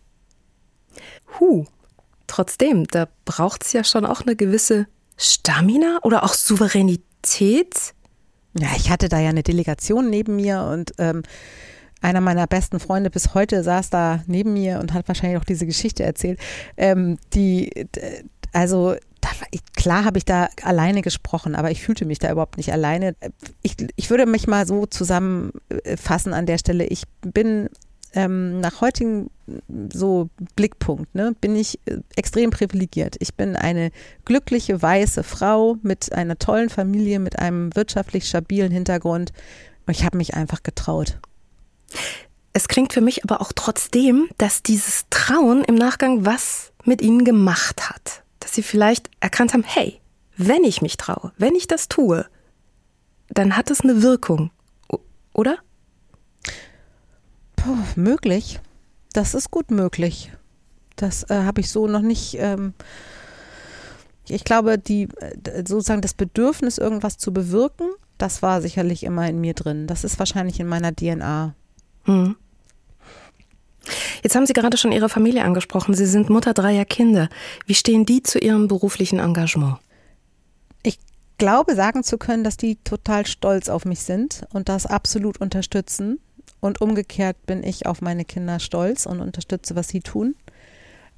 Huh. 1.40 1.66
Trotzdem, 2.28 2.86
da 2.88 3.08
braucht 3.26 3.64
es 3.64 3.74
ja 3.74 3.84
schon 3.84 4.06
auch 4.06 4.22
eine 4.22 4.36
gewisse 4.36 4.88
Stamina 5.18 6.00
oder 6.04 6.24
auch 6.24 6.34
Souveränität. 6.34 7.94
Ja, 8.58 8.70
ich 8.78 8.90
hatte 8.90 9.10
da 9.10 9.20
ja 9.20 9.30
eine 9.30 9.44
Delegation 9.44 10.10
neben 10.10 10.38
mir 10.38 10.64
und 10.64 10.94
ähm, 10.98 11.24
einer 12.02 12.22
meiner 12.22 12.48
besten 12.48 12.80
Freunde 12.80 13.10
bis 13.10 13.34
heute 13.34 13.64
saß 13.64 13.90
da 13.90 14.24
neben 14.28 14.54
mir 14.54 14.80
und 14.80 14.94
hat 14.94 15.08
wahrscheinlich 15.08 15.40
auch 15.40 15.46
diese 15.46 15.66
Geschichte 15.66 16.04
erzählt. 16.04 16.40
Ähm, 16.78 17.18
die, 17.34 17.88
also 18.54 18.96
klar 19.76 20.06
habe 20.06 20.18
ich 20.18 20.26
da 20.26 20.50
alleine 20.64 21.02
gesprochen, 21.02 21.56
aber 21.56 21.72
ich 21.72 21.82
fühlte 21.82 22.06
mich 22.06 22.20
da 22.20 22.32
überhaupt 22.32 22.58
nicht 22.58 22.72
alleine. 22.72 23.16
Ich, 23.62 23.76
ich 23.96 24.10
würde 24.10 24.26
mich 24.26 24.48
mal 24.48 24.68
so 24.68 24.86
zusammenfassen 24.86 26.34
an 26.34 26.46
der 26.46 26.58
Stelle. 26.58 26.86
Ich 26.86 27.04
bin 27.22 27.70
ähm, 28.14 28.60
nach 28.60 28.82
heutigen 28.82 29.30
so 29.92 30.30
Blickpunkt, 30.56 31.16
ne, 31.16 31.34
bin 31.40 31.56
ich 31.56 31.80
äh, 31.86 31.98
extrem 32.16 32.52
privilegiert. 32.52 33.16
Ich 33.20 33.36
bin 33.36 33.56
eine 33.56 33.92
glückliche 34.26 34.82
weiße 34.82 35.24
Frau 35.24 35.78
mit 35.82 36.14
einer 36.14 36.38
tollen 36.38 36.70
Familie, 36.70 37.20
mit 37.20 37.40
einem 37.40 37.76
wirtschaftlich 37.76 38.28
stabilen 38.28 38.72
Hintergrund. 38.72 39.32
Und 39.88 39.96
ich 39.96 40.04
habe 40.04 40.18
mich 40.18 40.36
einfach 40.36 40.62
getraut. 40.62 41.20
Es 42.54 42.68
klingt 42.68 42.94
für 42.94 43.02
mich 43.02 43.24
aber 43.24 43.42
auch 43.42 43.54
trotzdem, 43.56 44.28
dass 44.38 44.62
dieses 44.62 45.06
Trauen 45.10 45.64
im 45.64 45.76
Nachgang 45.76 46.26
was 46.26 46.72
mit 46.84 47.02
ihnen 47.02 47.24
gemacht 47.24 47.90
hat 47.90 48.24
dass 48.42 48.54
sie 48.54 48.64
vielleicht 48.64 49.10
erkannt 49.22 49.54
haben, 49.54 49.64
hey, 49.64 50.02
wenn 50.36 50.64
ich 50.64 50.82
mich 50.82 50.98
traue, 50.98 51.32
wenn 51.38 51.56
ich 51.56 51.68
das 51.68 51.88
tue, 51.88 52.26
dann 53.30 53.56
hat 53.56 53.72
es 53.72 53.82
eine 53.82 54.02
Wirkung, 54.02 54.52
oder? 55.34 55.58
Puh, 57.56 57.78
möglich. 57.96 58.60
Das 59.14 59.34
ist 59.34 59.52
gut 59.52 59.72
möglich. 59.72 60.32
Das 60.96 61.24
äh, 61.30 61.44
habe 61.44 61.62
ich 61.62 61.70
so 61.70 61.88
noch 61.88 62.02
nicht. 62.02 62.36
Ähm 62.40 62.74
ich 64.28 64.44
glaube, 64.44 64.78
die 64.78 65.10
äh, 65.20 65.64
sozusagen 65.68 66.02
das 66.02 66.14
Bedürfnis, 66.14 66.78
irgendwas 66.78 67.18
zu 67.18 67.34
bewirken, 67.34 67.90
das 68.18 68.42
war 68.42 68.62
sicherlich 68.62 69.04
immer 69.04 69.28
in 69.28 69.42
mir 69.42 69.54
drin. 69.54 69.88
Das 69.88 70.04
ist 70.04 70.20
wahrscheinlich 70.20 70.60
in 70.60 70.68
meiner 70.68 70.96
DNA. 70.96 71.56
Hm. 72.04 72.36
Jetzt 74.24 74.36
haben 74.36 74.46
Sie 74.46 74.54
gerade 74.54 74.78
schon 74.78 74.92
Ihre 74.92 75.10
Familie 75.10 75.44
angesprochen. 75.44 75.94
Sie 75.94 76.06
sind 76.06 76.30
Mutter 76.30 76.54
dreier 76.54 76.86
Kinder. 76.86 77.30
Wie 77.66 77.76
stehen 77.76 78.06
die 78.06 78.24
zu 78.24 78.40
Ihrem 78.40 78.68
beruflichen 78.68 79.20
Engagement? 79.20 79.78
Ich 80.84 80.98
glaube, 81.38 81.76
sagen 81.76 82.04
zu 82.04 82.18
können, 82.18 82.44
dass 82.44 82.58
die 82.58 82.76
total 82.84 83.26
stolz 83.26 83.70
auf 83.70 83.86
mich 83.86 84.02
sind 84.02 84.44
und 84.52 84.70
das 84.70 84.86
absolut 84.86 85.40
unterstützen. 85.40 86.20
Und 86.60 86.80
umgekehrt 86.80 87.46
bin 87.46 87.64
ich 87.64 87.88
auf 87.88 88.02
meine 88.02 88.24
Kinder 88.24 88.60
stolz 88.60 89.06
und 89.06 89.20
unterstütze, 89.20 89.76
was 89.76 89.88
sie 89.88 90.02
tun. 90.02 90.36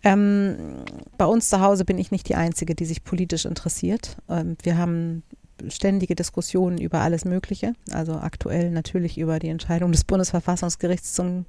Ähm, 0.04 0.84
bei 1.18 1.26
uns 1.26 1.50
zu 1.50 1.62
Hause 1.62 1.86
bin 1.86 1.98
ich 1.98 2.12
nicht 2.12 2.28
die 2.28 2.36
Einzige, 2.36 2.76
die 2.76 2.86
sich 2.86 3.04
politisch 3.04 3.46
interessiert. 3.46 4.18
Ähm, 4.30 4.58
wir 4.64 4.78
haben 4.78 5.24
ständige 5.70 6.16
Diskussionen 6.16 6.78
über 6.78 7.02
alles 7.02 7.26
Mögliche. 7.26 7.74
Also 7.92 8.13
aktuell 8.13 8.72
natürlich 8.72 9.18
über 9.18 9.39
die 9.39 9.50
Entscheidung 9.50 9.92
des 9.92 10.04
Bundesverfassungsgerichts 10.04 11.13
zum 11.13 11.46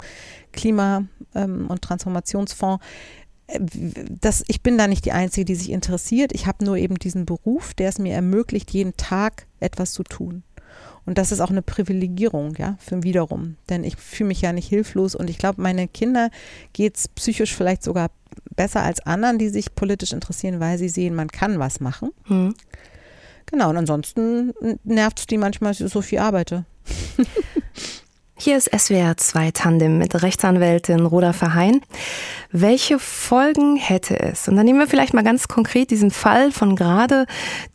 Klima- 0.53 1.05
ähm, 1.35 1.67
und 1.69 1.83
Transformationsfonds. 1.83 2.85
Äh, 3.47 3.61
das, 4.21 4.45
ich 4.47 4.63
bin 4.63 4.79
da 4.79 4.87
nicht 4.89 5.05
die 5.05 5.13
Einzige, 5.13 5.45
die 5.45 5.55
sich 5.55 5.71
interessiert. 5.71 6.33
Ich 6.33 6.47
habe 6.47 6.65
nur 6.65 6.77
eben 6.77 6.97
diesen 6.97 7.27
Beruf, 7.27 7.75
der 7.75 7.89
es 7.89 7.99
mir 7.99 8.15
ermöglicht, 8.15 8.71
jeden 8.71 8.97
Tag 8.97 9.47
etwas 9.61 9.93
zu 9.93 10.03
tun. 10.03 10.43
Und 11.07 11.19
das 11.19 11.33
ist 11.33 11.41
auch 11.41 11.51
eine 11.51 11.63
Privilegierung, 11.63 12.55
ja, 12.57 12.77
für 12.79 13.03
wiederum. 13.03 13.57
Denn 13.69 13.85
ich 13.85 13.97
fühle 13.97 14.29
mich 14.29 14.41
ja 14.41 14.53
nicht 14.53 14.69
hilflos 14.69 15.15
und 15.15 15.29
ich 15.29 15.39
glaube, 15.39 15.61
meine 15.61 15.87
Kinder 15.87 16.31
geht 16.73 16.97
es 16.97 17.09
psychisch 17.09 17.55
vielleicht 17.55 17.83
sogar 17.83 18.11
besser 18.57 18.83
als 18.83 19.01
anderen, 19.01 19.39
die 19.39 19.49
sich 19.49 19.75
politisch 19.75 20.13
interessieren, 20.13 20.61
weil 20.61 20.79
sie 20.79 20.89
sehen, 20.89 21.15
man 21.15 21.29
kann 21.29 21.59
was 21.59 21.81
machen. 21.81 22.11
Mhm. 22.27 22.55
Genau, 23.47 23.71
und 23.71 23.77
ansonsten 23.77 24.53
nervt 24.85 25.21
es 25.21 25.27
die 25.27 25.39
manchmal, 25.39 25.73
dass 25.73 25.81
ich 25.81 25.93
so 25.93 26.03
viel 26.03 26.19
arbeite. 26.19 26.65
Hier 28.37 28.57
ist 28.57 28.69
SWR 28.77 29.17
2 29.17 29.53
Tandem 29.53 29.97
mit 29.97 30.21
Rechtsanwältin 30.21 31.07
Roda 31.07 31.33
Verheyen. 31.33 31.81
Welche 32.51 32.99
Folgen 32.99 33.77
hätte 33.77 34.19
es? 34.19 34.49
Und 34.49 34.57
dann 34.57 34.67
nehmen 34.67 34.81
wir 34.81 34.89
vielleicht 34.89 35.15
mal 35.15 35.23
ganz 35.23 35.47
konkret 35.47 35.91
diesen 35.91 36.11
Fall 36.11 36.51
von 36.51 36.75
gerade 36.75 37.27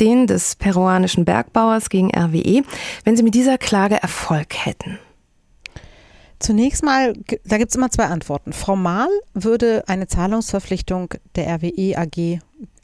den 0.02 0.28
des 0.28 0.58
peruanischen 0.58 1.24
Bergbauers 1.24 1.90
gegen 1.90 2.12
RWE, 2.16 2.64
wenn 3.06 3.16
Sie 3.16 3.24
mit 3.24 3.36
dieser 3.36 3.58
Klage 3.58 4.02
Erfolg 4.02 4.66
hätten. 4.66 5.00
Zunächst 6.40 6.84
mal, 6.84 7.14
da 7.46 7.58
gibt 7.58 7.72
es 7.72 7.76
immer 7.76 7.90
zwei 7.90 8.06
Antworten. 8.06 8.54
Formal 8.54 9.10
würde 9.34 9.86
eine 9.88 10.08
Zahlungsverpflichtung 10.08 11.14
der 11.36 11.56
RWE 11.56 11.98
AG 11.98 12.40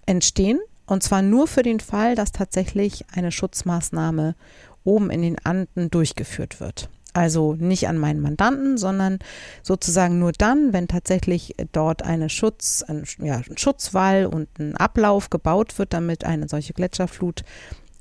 entstehen, 0.05 0.59
und 0.85 1.03
zwar 1.03 1.21
nur 1.21 1.47
für 1.47 1.63
den 1.63 1.79
Fall, 1.79 2.15
dass 2.15 2.31
tatsächlich 2.31 3.05
eine 3.13 3.31
Schutzmaßnahme 3.31 4.35
oben 4.83 5.09
in 5.09 5.21
den 5.21 5.37
Anden 5.43 5.89
durchgeführt 5.89 6.59
wird. 6.59 6.89
Also 7.13 7.53
nicht 7.53 7.87
an 7.87 7.97
meinen 7.97 8.19
Mandanten, 8.19 8.77
sondern 8.77 9.19
sozusagen 9.63 10.19
nur 10.19 10.33
dann, 10.33 10.73
wenn 10.73 10.89
tatsächlich 10.89 11.55
dort 11.71 12.03
eine 12.03 12.29
Schutz, 12.29 12.83
ein, 12.85 13.05
ja, 13.19 13.37
ein 13.37 13.57
Schutzwall 13.57 14.25
und 14.25 14.49
ein 14.59 14.75
Ablauf 14.75 15.29
gebaut 15.29 15.79
wird, 15.79 15.93
damit 15.93 16.25
eine 16.25 16.49
solche 16.49 16.73
Gletscherflut 16.73 17.43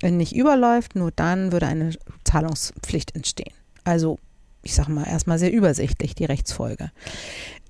nicht 0.03 0.35
überläuft, 0.35 0.95
nur 0.95 1.11
dann 1.11 1.53
würde 1.53 1.67
eine 1.67 1.91
Zahlungspflicht 2.25 3.15
entstehen. 3.15 3.53
Also 3.85 4.19
ich 4.63 4.75
sage 4.75 4.91
mal 4.91 5.07
erstmal 5.07 5.39
sehr 5.39 5.53
übersichtlich 5.53 6.15
die 6.15 6.25
Rechtsfolge. 6.25 6.91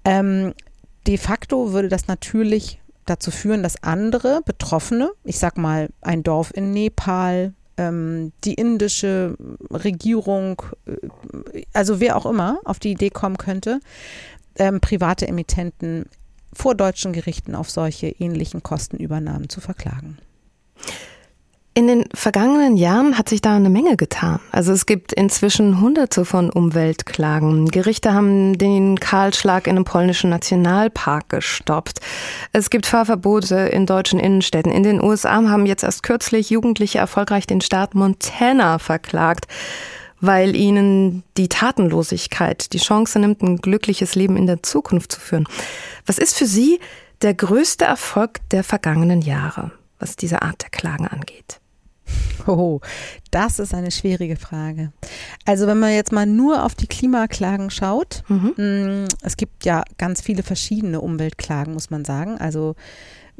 Ähm, 0.03 0.53
de 1.05 1.17
facto 1.17 1.73
würde 1.73 1.89
das 1.89 2.07
natürlich 2.07 2.79
dazu 3.05 3.31
führen, 3.31 3.63
dass 3.63 3.81
andere 3.83 4.41
Betroffene, 4.43 5.11
ich 5.23 5.39
sag 5.39 5.57
mal 5.57 5.89
ein 6.01 6.23
Dorf 6.23 6.51
in 6.53 6.71
Nepal, 6.71 7.53
ähm, 7.77 8.31
die 8.43 8.53
indische 8.53 9.35
Regierung, 9.71 10.61
äh, 10.85 11.65
also 11.73 11.99
wer 11.99 12.15
auch 12.15 12.25
immer 12.25 12.59
auf 12.65 12.79
die 12.79 12.91
Idee 12.91 13.09
kommen 13.09 13.37
könnte, 13.37 13.79
ähm, 14.57 14.79
private 14.79 15.27
Emittenten 15.27 16.05
vor 16.53 16.75
deutschen 16.75 17.11
Gerichten 17.11 17.53
auf 17.53 17.69
solche 17.69 18.07
ähnlichen 18.07 18.63
Kostenübernahmen 18.63 19.49
zu 19.49 19.59
verklagen. 19.59 20.17
In 21.77 21.87
den 21.87 22.05
vergangenen 22.13 22.77
Jahren 22.77 23.17
hat 23.17 23.27
sich 23.27 23.41
da 23.41 23.53
eine 23.53 23.69
Menge 23.69 23.97
getan. 23.97 24.39
Also 24.49 24.71
es 24.71 24.85
gibt 24.85 25.11
inzwischen 25.11 25.81
hunderte 25.81 26.23
von 26.23 26.49
Umweltklagen. 26.49 27.67
Gerichte 27.67 28.13
haben 28.13 28.57
den 28.57 28.97
Kahlschlag 28.97 29.67
in 29.67 29.75
einem 29.75 29.83
polnischen 29.83 30.29
Nationalpark 30.29 31.27
gestoppt. 31.27 31.99
Es 32.53 32.69
gibt 32.69 32.85
Fahrverbote 32.85 33.57
in 33.57 33.85
deutschen 33.85 34.21
Innenstädten. 34.21 34.71
In 34.71 34.83
den 34.83 35.03
USA 35.03 35.49
haben 35.49 35.65
jetzt 35.65 35.83
erst 35.83 36.03
kürzlich 36.03 36.49
Jugendliche 36.49 36.99
erfolgreich 36.99 37.45
den 37.45 37.59
Staat 37.59 37.93
Montana 37.93 38.79
verklagt, 38.79 39.49
weil 40.21 40.55
ihnen 40.55 41.23
die 41.35 41.49
Tatenlosigkeit 41.49 42.71
die 42.71 42.79
Chance 42.79 43.19
nimmt, 43.19 43.41
ein 43.41 43.57
glückliches 43.57 44.15
Leben 44.15 44.37
in 44.37 44.47
der 44.47 44.63
Zukunft 44.63 45.11
zu 45.11 45.19
führen. 45.19 45.45
Was 46.05 46.19
ist 46.19 46.37
für 46.37 46.45
Sie 46.45 46.79
der 47.21 47.33
größte 47.33 47.83
Erfolg 47.83 48.39
der 48.51 48.63
vergangenen 48.63 49.21
Jahre, 49.21 49.71
was 49.99 50.15
diese 50.15 50.41
Art 50.41 50.61
der 50.61 50.69
Klagen 50.69 51.05
angeht? 51.05 51.59
Oh, 52.47 52.79
das 53.31 53.59
ist 53.59 53.73
eine 53.73 53.91
schwierige 53.91 54.35
Frage. 54.35 54.91
Also 55.45 55.67
wenn 55.67 55.79
man 55.79 55.93
jetzt 55.93 56.11
mal 56.11 56.25
nur 56.25 56.63
auf 56.63 56.75
die 56.75 56.87
Klimaklagen 56.87 57.69
schaut, 57.69 58.23
mhm. 58.27 58.53
Mm, 58.57 59.05
es 59.23 59.37
gibt 59.37 59.65
ja 59.65 59.83
ganz 59.97 60.21
viele 60.21 60.43
verschiedene 60.43 61.01
Umweltklagen, 61.01 61.73
muss 61.73 61.89
man 61.89 62.05
sagen. 62.05 62.37
Also 62.37 62.75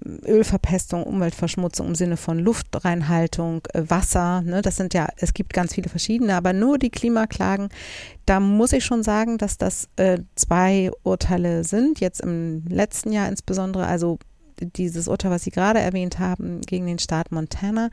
mm, 0.04 0.26
Ölverpestung, 0.26 1.04
Umweltverschmutzung 1.04 1.88
im 1.88 1.96
Sinne 1.96 2.18
von 2.18 2.40
Luftreinhaltung, 2.40 3.62
äh, 3.74 3.84
Wasser, 3.88 4.42
ne, 4.42 4.62
das 4.62 4.78
sind 4.78 4.94
ja, 4.94 5.08
es 5.18 5.34
gibt 5.34 5.54
ganz 5.54 5.76
viele 5.76 5.90
verschiedene, 5.90 6.36
aber 6.36 6.54
nur 6.54 6.80
die 6.80 6.90
Klimaklagen, 6.90 7.70
da 8.26 8.40
muss 8.40 8.74
ich 8.74 8.86
schon 8.86 9.04
sagen, 9.04 9.38
dass 9.38 9.58
das 9.58 9.88
äh, 9.98 10.20
zwei 10.36 10.92
Urteile 11.04 11.64
sind, 11.64 12.00
jetzt 12.00 12.22
im 12.22 12.64
letzten 12.68 13.12
Jahr 13.12 13.30
insbesondere, 13.30 13.86
also 13.86 14.18
dieses 14.60 15.08
Urteil, 15.08 15.32
was 15.32 15.44
Sie 15.44 15.52
gerade 15.52 15.80
erwähnt 15.80 16.18
haben, 16.20 16.62
gegen 16.62 16.86
den 16.88 17.00
Staat 17.00 17.32
Montana, 17.32 17.90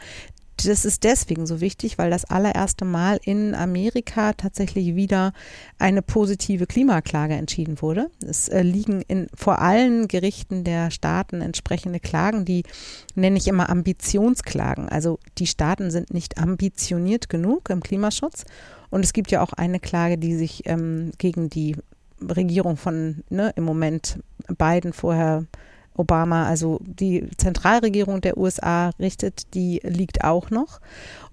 das 0.57 0.85
ist 0.85 1.05
deswegen 1.05 1.47
so 1.47 1.61
wichtig, 1.61 1.99
weil 1.99 2.11
das 2.11 2.25
allererste 2.25 2.85
Mal 2.85 3.19
in 3.25 3.55
Amerika 3.55 4.33
tatsächlich 4.33 4.95
wieder 4.95 5.33
eine 5.79 6.03
positive 6.03 6.67
Klimaklage 6.67 7.35
entschieden 7.35 7.81
wurde. 7.81 8.11
Es 8.27 8.49
äh, 8.49 8.63
liegen 8.63 9.03
in, 9.03 9.29
vor 9.35 9.61
allen 9.61 10.09
Gerichten 10.09 10.65
der 10.65 10.91
Staaten 10.91 11.41
entsprechende 11.41 12.01
Klagen, 12.01 12.45
die 12.45 12.65
nenne 13.15 13.39
ich 13.39 13.49
immer 13.49 13.71
Ambitionsklagen. 13.71 14.89
Also 14.89 15.19
die 15.39 15.47
Staaten 15.47 15.91
sind 15.91 16.13
nicht 16.13 16.39
ambitioniert 16.39 17.29
genug 17.29 17.71
im 17.71 17.83
Klimaschutz. 17.83 18.45
Und 18.91 19.05
es 19.05 19.13
gibt 19.13 19.31
ja 19.31 19.43
auch 19.43 19.55
eine 19.55 19.81
Klage, 19.81 20.19
die 20.19 20.37
sich 20.37 20.63
ähm, 20.67 21.13
gegen 21.19 21.49
die 21.49 21.77
Regierung 22.21 22.77
von 22.77 23.25
ne, 23.31 23.53
im 23.57 23.65
Moment 23.65 24.19
Biden 24.59 24.93
vorher 24.93 25.47
Obama, 25.95 26.47
also 26.47 26.79
die 26.83 27.29
Zentralregierung 27.37 28.21
der 28.21 28.39
USA 28.39 28.91
richtet, 28.99 29.55
die 29.55 29.81
liegt 29.85 30.25
auch 30.25 30.51
noch. 30.51 30.81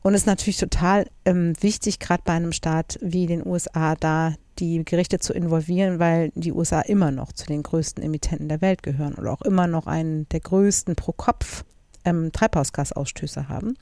Und 0.02 0.13
es 0.13 0.22
ist 0.22 0.28
natürlich 0.28 0.58
total 0.58 1.08
ähm, 1.26 1.54
wichtig, 1.62 2.00
gerade 2.00 2.24
bei 2.26 2.34
einem 2.34 2.52
Staat 2.52 2.98
wie 3.02 3.26
den 3.26 3.45
USA, 3.45 3.95
da 3.95 4.34
die 4.60 4.84
Gerichte 4.84 5.19
zu 5.19 5.34
involvieren, 5.34 6.00
weil 6.00 6.32
die 6.36 6.52
USA 6.52 6.82
immer 6.82 7.12
noch 7.12 7.32
zu 7.32 7.45
den 7.45 7.63
größten 7.63 8.04
Emittenten 8.04 8.50
der 8.50 8.62
Welt 8.62 8.84
gehören 8.84 9.15
oder 9.15 9.32
auch 9.32 9.41
immer 9.41 9.67
noch 9.67 9.88
einen 9.88 10.28
der 10.30 10.41
größten 10.41 10.95
pro 10.95 11.13
Kopf 11.13 11.63
ähm, 12.05 12.31
Treibhausgasausstöße 12.31 13.49
haben. 13.49 13.75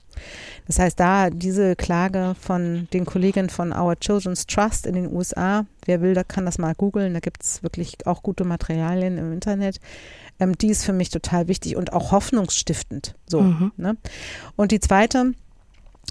Das 0.65 0.80
heißt, 0.80 0.99
da 0.99 1.30
diese 1.30 1.75
Klage 1.75 2.36
von 2.39 2.88
den 2.93 3.06
Kollegen 3.06 3.49
von 3.49 3.71
Our 3.71 3.99
Children's 3.99 4.45
Trust 4.47 4.86
in 4.86 4.95
den 4.95 5.13
USA, 5.13 5.65
wer 5.86 6.01
will, 6.01 6.13
da 6.13 6.23
kann 6.23 6.45
das 6.45 6.58
mal 6.58 6.73
googeln, 6.75 7.13
da 7.13 7.19
gibt 7.19 7.43
es 7.43 7.63
wirklich 7.63 8.06
auch 8.06 8.23
gute 8.23 8.43
Materialien 8.43 9.17
im 9.17 9.32
Internet. 9.32 9.80
Ähm, 10.39 10.58
die 10.58 10.69
ist 10.69 10.84
für 10.84 10.93
mich 10.93 11.10
total 11.10 11.47
wichtig 11.47 11.75
und 11.75 11.93
auch 11.93 12.12
hoffnungsstiftend. 12.12 13.15
So. 13.27 13.41
Mhm. 13.41 13.71
Ne? 13.77 13.97
Und 14.56 14.71
die 14.71 14.80
zweite 14.80 15.34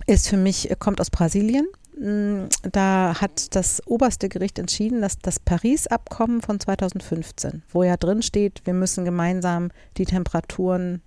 ist 0.07 0.29
für 0.29 0.37
mich, 0.37 0.71
äh, 0.71 0.77
kommt 0.79 1.01
aus 1.01 1.11
Brasilien. 1.11 1.67
Mm, 1.99 2.49
da 2.73 3.21
hat 3.21 3.55
das 3.57 3.83
oberste 3.87 4.29
Gericht 4.29 4.59
entschieden, 4.59 5.01
dass 5.01 5.19
das 5.19 5.41
Paris-Abkommen 5.41 6.43
von 6.43 6.61
2015, 6.61 7.63
wo 7.71 7.83
ja 7.83 7.97
drin 7.97 8.23
steht, 8.23 8.61
wir 8.65 8.75
müssen 8.75 9.05
gemeinsam 9.05 9.71
die 9.97 10.05
Temperaturen 10.05 11.01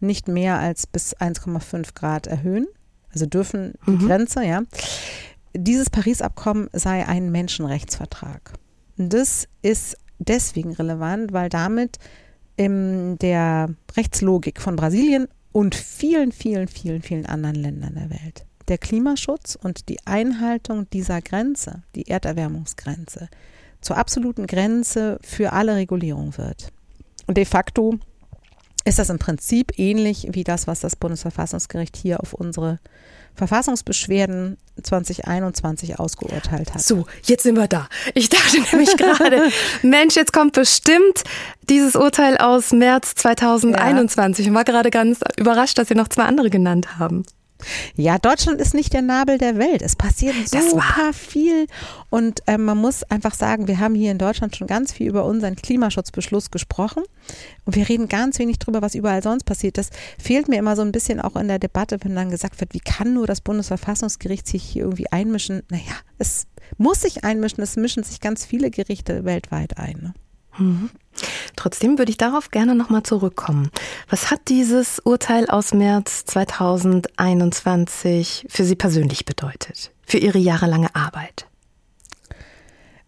nicht 0.00 0.28
mehr 0.28 0.58
als 0.58 0.86
bis 0.86 1.16
1,5 1.16 1.94
Grad 1.94 2.26
erhöhen, 2.26 2.66
also 3.12 3.26
dürfen 3.26 3.74
die 3.86 3.92
mhm. 3.92 4.06
Grenze, 4.06 4.44
ja. 4.44 4.62
Dieses 5.54 5.88
Paris-Abkommen 5.88 6.68
sei 6.72 7.06
ein 7.06 7.32
Menschenrechtsvertrag. 7.32 8.52
Das 8.98 9.48
ist 9.62 9.96
deswegen 10.18 10.72
relevant, 10.72 11.32
weil 11.32 11.48
damit 11.48 11.98
in 12.56 13.18
der 13.18 13.70
Rechtslogik 13.96 14.60
von 14.60 14.76
Brasilien 14.76 15.28
und 15.52 15.74
vielen, 15.74 16.32
vielen, 16.32 16.68
vielen, 16.68 17.02
vielen 17.02 17.26
anderen 17.26 17.56
Ländern 17.56 17.94
der 17.94 18.10
Welt 18.10 18.46
der 18.68 18.78
Klimaschutz 18.78 19.56
und 19.60 19.88
die 19.88 19.98
Einhaltung 20.06 20.88
dieser 20.90 21.20
Grenze, 21.20 21.82
die 21.94 22.08
Erderwärmungsgrenze, 22.08 23.28
zur 23.80 23.96
absoluten 23.96 24.46
Grenze 24.46 25.18
für 25.22 25.52
alle 25.52 25.76
Regulierung 25.76 26.36
wird. 26.36 26.72
Und 27.26 27.36
de 27.36 27.44
facto 27.44 27.98
ist 28.86 28.98
das 28.98 29.10
im 29.10 29.18
Prinzip 29.18 29.78
ähnlich 29.78 30.28
wie 30.30 30.44
das, 30.44 30.66
was 30.66 30.80
das 30.80 30.96
Bundesverfassungsgericht 30.96 31.96
hier 31.96 32.20
auf 32.20 32.32
unsere 32.32 32.78
Verfassungsbeschwerden 33.34 34.56
2021 34.82 35.98
ausgeurteilt 35.98 36.72
hat. 36.72 36.80
So, 36.80 37.06
jetzt 37.24 37.42
sind 37.42 37.56
wir 37.56 37.68
da. 37.68 37.88
Ich 38.14 38.28
dachte 38.28 38.60
nämlich 38.72 38.96
gerade, 38.96 39.50
Mensch, 39.82 40.14
jetzt 40.14 40.32
kommt 40.32 40.54
bestimmt 40.54 41.24
dieses 41.68 41.96
Urteil 41.96 42.38
aus 42.38 42.72
März 42.72 43.14
2021 43.16 44.46
ja. 44.46 44.50
und 44.50 44.56
war 44.56 44.64
gerade 44.64 44.90
ganz 44.90 45.20
überrascht, 45.36 45.76
dass 45.78 45.88
Sie 45.88 45.94
noch 45.94 46.08
zwei 46.08 46.22
andere 46.22 46.48
genannt 46.48 46.98
haben. 46.98 47.24
Ja, 47.94 48.18
Deutschland 48.18 48.60
ist 48.60 48.74
nicht 48.74 48.92
der 48.92 49.02
Nabel 49.02 49.38
der 49.38 49.56
Welt. 49.58 49.82
Es 49.82 49.96
passiert 49.96 50.34
super 50.48 51.12
viel. 51.12 51.66
Und 52.10 52.40
äh, 52.46 52.58
man 52.58 52.78
muss 52.78 53.02
einfach 53.04 53.34
sagen, 53.34 53.68
wir 53.68 53.80
haben 53.80 53.94
hier 53.94 54.10
in 54.10 54.18
Deutschland 54.18 54.56
schon 54.56 54.66
ganz 54.66 54.92
viel 54.92 55.08
über 55.08 55.24
unseren 55.24 55.56
Klimaschutzbeschluss 55.56 56.50
gesprochen. 56.50 57.02
Und 57.64 57.76
wir 57.76 57.88
reden 57.88 58.08
ganz 58.08 58.38
wenig 58.38 58.58
drüber, 58.58 58.82
was 58.82 58.94
überall 58.94 59.22
sonst 59.22 59.44
passiert. 59.44 59.78
Das 59.78 59.90
fehlt 60.18 60.48
mir 60.48 60.58
immer 60.58 60.76
so 60.76 60.82
ein 60.82 60.92
bisschen 60.92 61.20
auch 61.20 61.36
in 61.36 61.48
der 61.48 61.58
Debatte, 61.58 61.98
wenn 62.02 62.14
dann 62.14 62.30
gesagt 62.30 62.60
wird, 62.60 62.74
wie 62.74 62.80
kann 62.80 63.14
nur 63.14 63.26
das 63.26 63.40
Bundesverfassungsgericht 63.40 64.46
sich 64.46 64.62
hier 64.62 64.82
irgendwie 64.82 65.10
einmischen? 65.10 65.62
Naja, 65.70 65.94
es 66.18 66.46
muss 66.78 67.00
sich 67.00 67.24
einmischen. 67.24 67.62
Es 67.62 67.76
mischen 67.76 68.02
sich 68.02 68.20
ganz 68.20 68.44
viele 68.44 68.70
Gerichte 68.70 69.24
weltweit 69.24 69.78
ein. 69.78 69.96
Ne? 70.02 70.14
Mhm. 70.58 70.90
Trotzdem 71.56 71.98
würde 71.98 72.10
ich 72.10 72.18
darauf 72.18 72.50
gerne 72.50 72.74
nochmal 72.74 73.02
zurückkommen. 73.02 73.70
Was 74.08 74.30
hat 74.30 74.40
dieses 74.48 75.00
Urteil 75.00 75.48
aus 75.48 75.74
März 75.74 76.24
2021 76.26 78.46
für 78.48 78.64
Sie 78.64 78.76
persönlich 78.76 79.24
bedeutet? 79.24 79.90
Für 80.04 80.18
Ihre 80.18 80.38
jahrelange 80.38 80.94
Arbeit? 80.94 81.46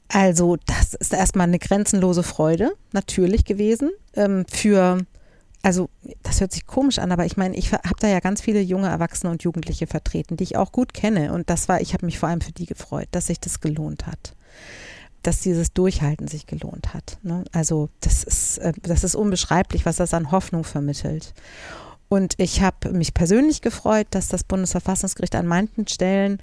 Also, 0.09 0.57
das 0.67 0.95
ist 0.95 1.13
erstmal 1.13 1.47
eine 1.47 1.59
grenzenlose 1.59 2.23
Freude, 2.23 2.73
natürlich 2.93 3.45
gewesen. 3.45 3.91
Ähm, 4.15 4.47
für 4.51 4.99
also 5.63 5.89
das 6.23 6.41
hört 6.41 6.53
sich 6.53 6.67
komisch 6.67 6.99
an, 6.99 7.13
aber 7.13 7.27
ich 7.27 7.37
meine, 7.37 7.57
ich 7.57 7.73
habe 7.73 7.97
da 7.99 8.09
ja 8.09 8.21
ganz 8.21 8.41
viele 8.41 8.61
junge 8.61 8.89
Erwachsene 8.89 9.31
und 9.31 9.43
Jugendliche 9.43 9.87
vertreten, 9.87 10.37
die 10.37 10.45
ich 10.45 10.57
auch 10.57 10.73
gut 10.73 10.95
kenne. 10.95 11.33
Und 11.33 11.51
das 11.51 11.69
war, 11.69 11.81
ich 11.81 11.95
habe 11.95 12.07
mich 12.07 12.19
vor 12.19 12.29
allem 12.29 12.41
für 12.41 12.53
die 12.53 12.67
gefreut, 12.67 13.09
dass 13.11 13.27
sich 13.27 13.41
das 13.41 13.61
gelohnt 13.61 14.07
hat. 14.07 14.35
Dass 15.29 15.41
dieses 15.41 15.75
Durchhalten 15.75 16.27
sich 16.27 16.47
gelohnt 16.47 16.95
hat. 16.95 17.19
Ne? 17.23 17.45
Also 17.53 17.91
das 18.01 18.25
ist, 18.25 18.57
äh, 18.57 18.73
das 18.81 19.05
ist 19.05 19.15
unbeschreiblich, 19.15 19.85
was 19.85 19.97
das 19.97 20.15
an 20.15 20.31
Hoffnung 20.31 20.65
vermittelt. 20.65 21.35
Und 22.09 22.33
ich 22.39 22.63
habe 22.63 22.93
mich 22.93 23.13
persönlich 23.13 23.61
gefreut, 23.61 24.07
dass 24.13 24.29
das 24.29 24.43
Bundesverfassungsgericht 24.43 25.35
an 25.35 25.47
manchen 25.47 25.87
Stellen 25.87 26.39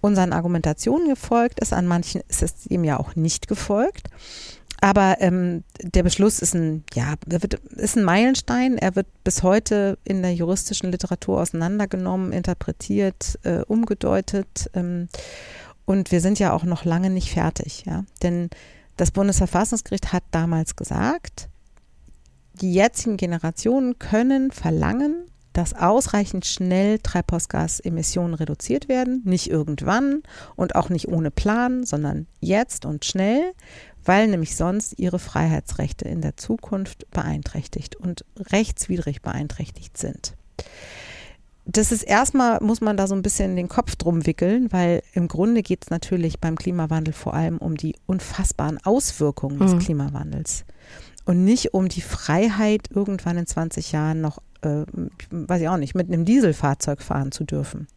unseren 0.00 0.32
Argumentationen 0.32 1.08
gefolgt 1.08 1.60
ist, 1.60 1.72
an 1.72 1.86
manchen 1.86 2.20
ist 2.26 2.42
es 2.42 2.66
ihm 2.66 2.82
ja 2.82 2.98
auch 2.98 3.14
nicht 3.14 3.46
gefolgt. 3.46 4.08
Aber 4.80 5.18
ähm, 5.20 5.62
der 5.80 6.02
Beschluss 6.02 6.40
ist 6.40 6.56
ein, 6.56 6.82
ja, 6.94 7.14
wird, 7.26 7.54
ist 7.54 7.96
ein 7.96 8.02
Meilenstein. 8.02 8.76
Er 8.76 8.96
wird 8.96 9.06
bis 9.22 9.44
heute 9.44 9.98
in 10.02 10.22
der 10.22 10.34
juristischen 10.34 10.90
Literatur 10.90 11.42
auseinandergenommen, 11.42 12.32
interpretiert, 12.32 13.38
äh, 13.44 13.60
umgedeutet. 13.68 14.68
Ähm, 14.74 15.08
und 15.86 16.12
wir 16.12 16.20
sind 16.20 16.38
ja 16.38 16.52
auch 16.52 16.64
noch 16.64 16.84
lange 16.84 17.10
nicht 17.10 17.30
fertig, 17.30 17.84
ja. 17.86 18.04
Denn 18.22 18.50
das 18.96 19.10
Bundesverfassungsgericht 19.10 20.12
hat 20.12 20.24
damals 20.30 20.76
gesagt, 20.76 21.48
die 22.60 22.72
jetzigen 22.72 23.16
Generationen 23.16 23.98
können 23.98 24.50
verlangen, 24.50 25.26
dass 25.52 25.74
ausreichend 25.74 26.44
schnell 26.44 26.98
Treibhausgasemissionen 26.98 28.34
reduziert 28.34 28.88
werden, 28.88 29.22
nicht 29.24 29.48
irgendwann 29.48 30.22
und 30.54 30.74
auch 30.74 30.90
nicht 30.90 31.08
ohne 31.08 31.30
Plan, 31.30 31.84
sondern 31.84 32.26
jetzt 32.40 32.84
und 32.84 33.04
schnell, 33.06 33.52
weil 34.04 34.28
nämlich 34.28 34.54
sonst 34.56 34.98
ihre 34.98 35.18
Freiheitsrechte 35.18 36.06
in 36.06 36.20
der 36.20 36.36
Zukunft 36.36 37.10
beeinträchtigt 37.10 37.96
und 37.96 38.24
rechtswidrig 38.50 39.22
beeinträchtigt 39.22 39.96
sind. 39.96 40.34
Das 41.68 41.90
ist 41.90 42.04
erstmal, 42.04 42.60
muss 42.62 42.80
man 42.80 42.96
da 42.96 43.08
so 43.08 43.14
ein 43.14 43.22
bisschen 43.22 43.56
den 43.56 43.68
Kopf 43.68 43.96
drum 43.96 44.24
wickeln, 44.24 44.72
weil 44.72 45.02
im 45.12 45.26
Grunde 45.26 45.62
geht 45.62 45.84
es 45.84 45.90
natürlich 45.90 46.38
beim 46.38 46.56
Klimawandel 46.56 47.12
vor 47.12 47.34
allem 47.34 47.58
um 47.58 47.76
die 47.76 47.96
unfassbaren 48.06 48.78
Auswirkungen 48.84 49.58
des 49.58 49.74
mhm. 49.74 49.78
Klimawandels 49.80 50.64
und 51.26 51.44
nicht 51.44 51.74
um 51.74 51.88
die 51.88 52.00
Freiheit, 52.00 52.88
irgendwann 52.94 53.36
in 53.36 53.46
20 53.46 53.92
Jahren 53.92 54.20
noch, 54.20 54.38
äh, 54.62 54.84
weiß 55.30 55.60
ich 55.60 55.68
auch 55.68 55.76
nicht, 55.76 55.94
mit 55.94 56.06
einem 56.08 56.24
Dieselfahrzeug 56.24 57.02
fahren 57.02 57.32
zu 57.32 57.44
dürfen. 57.44 57.88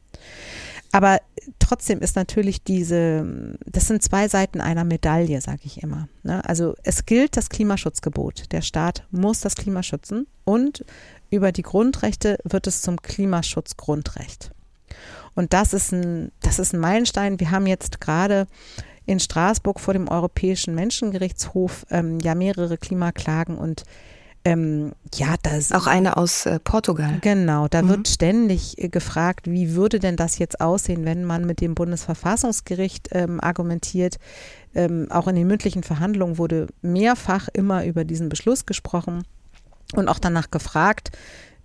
Aber 0.91 1.19
trotzdem 1.59 1.99
ist 1.99 2.15
natürlich 2.15 2.63
diese, 2.63 3.55
das 3.65 3.87
sind 3.87 4.01
zwei 4.01 4.27
Seiten 4.27 4.59
einer 4.59 4.83
Medaille, 4.83 5.39
sage 5.39 5.61
ich 5.63 5.83
immer. 5.83 6.07
Ne? 6.23 6.43
Also 6.45 6.75
es 6.83 7.05
gilt 7.05 7.37
das 7.37 7.49
Klimaschutzgebot. 7.49 8.51
Der 8.51 8.61
Staat 8.61 9.05
muss 9.11 9.41
das 9.41 9.55
Klima 9.55 9.83
schützen 9.83 10.25
und 10.45 10.83
über 11.29 11.51
die 11.51 11.61
Grundrechte 11.61 12.39
wird 12.43 12.65
es 12.65 12.81
zum 12.81 13.01
Klimaschutzgrundrecht. 13.01 14.51
Und 15.35 15.53
das 15.53 15.73
ist 15.73 15.91
ein, 15.91 16.31
das 16.41 16.57
ist 16.57 16.73
ein 16.73 16.79
Meilenstein. 16.79 17.39
Wir 17.39 17.51
haben 17.51 17.67
jetzt 17.67 18.01
gerade 18.01 18.47
in 19.05 19.19
Straßburg 19.19 19.79
vor 19.79 19.93
dem 19.93 20.07
Europäischen 20.07 20.75
Menschengerichtshof 20.75 21.85
ähm, 21.91 22.19
ja 22.19 22.35
mehrere 22.35 22.77
Klimaklagen 22.77 23.57
und 23.57 23.83
ähm, 24.45 24.93
ja, 25.13 25.35
das. 25.43 25.71
Auch 25.71 25.87
eine 25.87 26.15
aus 26.17 26.45
äh, 26.45 26.59
Portugal. 26.59 27.19
Genau, 27.21 27.67
da 27.67 27.81
mhm. 27.81 27.89
wird 27.89 28.07
ständig 28.07 28.81
äh, 28.81 28.87
gefragt, 28.87 29.49
wie 29.49 29.75
würde 29.75 29.99
denn 29.99 30.15
das 30.15 30.39
jetzt 30.39 30.61
aussehen, 30.61 31.05
wenn 31.05 31.25
man 31.25 31.45
mit 31.45 31.61
dem 31.61 31.75
Bundesverfassungsgericht 31.75 33.09
ähm, 33.11 33.41
argumentiert. 33.41 34.17
Ähm, 34.73 35.07
auch 35.09 35.27
in 35.27 35.35
den 35.35 35.47
mündlichen 35.47 35.83
Verhandlungen 35.83 36.37
wurde 36.37 36.67
mehrfach 36.81 37.49
immer 37.53 37.85
über 37.85 38.05
diesen 38.05 38.29
Beschluss 38.29 38.65
gesprochen 38.65 39.23
und 39.95 40.07
auch 40.07 40.19
danach 40.19 40.51
gefragt. 40.51 41.11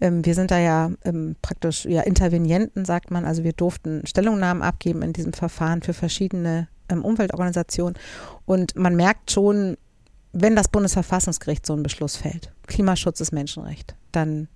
Ähm, 0.01 0.25
wir 0.25 0.35
sind 0.35 0.51
da 0.51 0.59
ja 0.59 0.91
ähm, 1.05 1.37
praktisch 1.43 1.85
ja 1.85 2.03
Intervenienten, 2.03 2.85
sagt 2.85 3.11
man. 3.11 3.25
Also 3.25 3.45
wir 3.45 3.53
durften 3.53 4.07
Stellungnahmen 4.07 4.63
abgeben 4.63 5.03
in 5.03 5.13
diesem 5.13 5.33
Verfahren 5.33 5.83
für 5.83 5.95
verschiedene 5.95 6.69
ähm, 6.89 7.05
Umweltorganisationen. 7.05 7.97
Und 8.47 8.77
man 8.77 8.97
merkt 8.97 9.31
schon, 9.31 9.77
wenn 10.35 10.57
das 10.57 10.69
Bundesverfassungsgericht 10.69 11.65
so 11.65 11.73
einen 11.73 11.83
Beschluss 11.83 12.17
fällt, 12.17 12.53
Klimaschutz 12.67 13.21
ist 13.21 13.33
Menschenrecht, 13.33 13.95
dann 14.13 14.49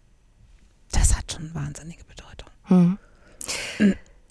das 0.92 1.16
hat 1.16 1.32
schon 1.32 1.54
wahnsinnige 1.54 2.04
Bedeutung. 2.04 2.48
Hm. 2.64 2.98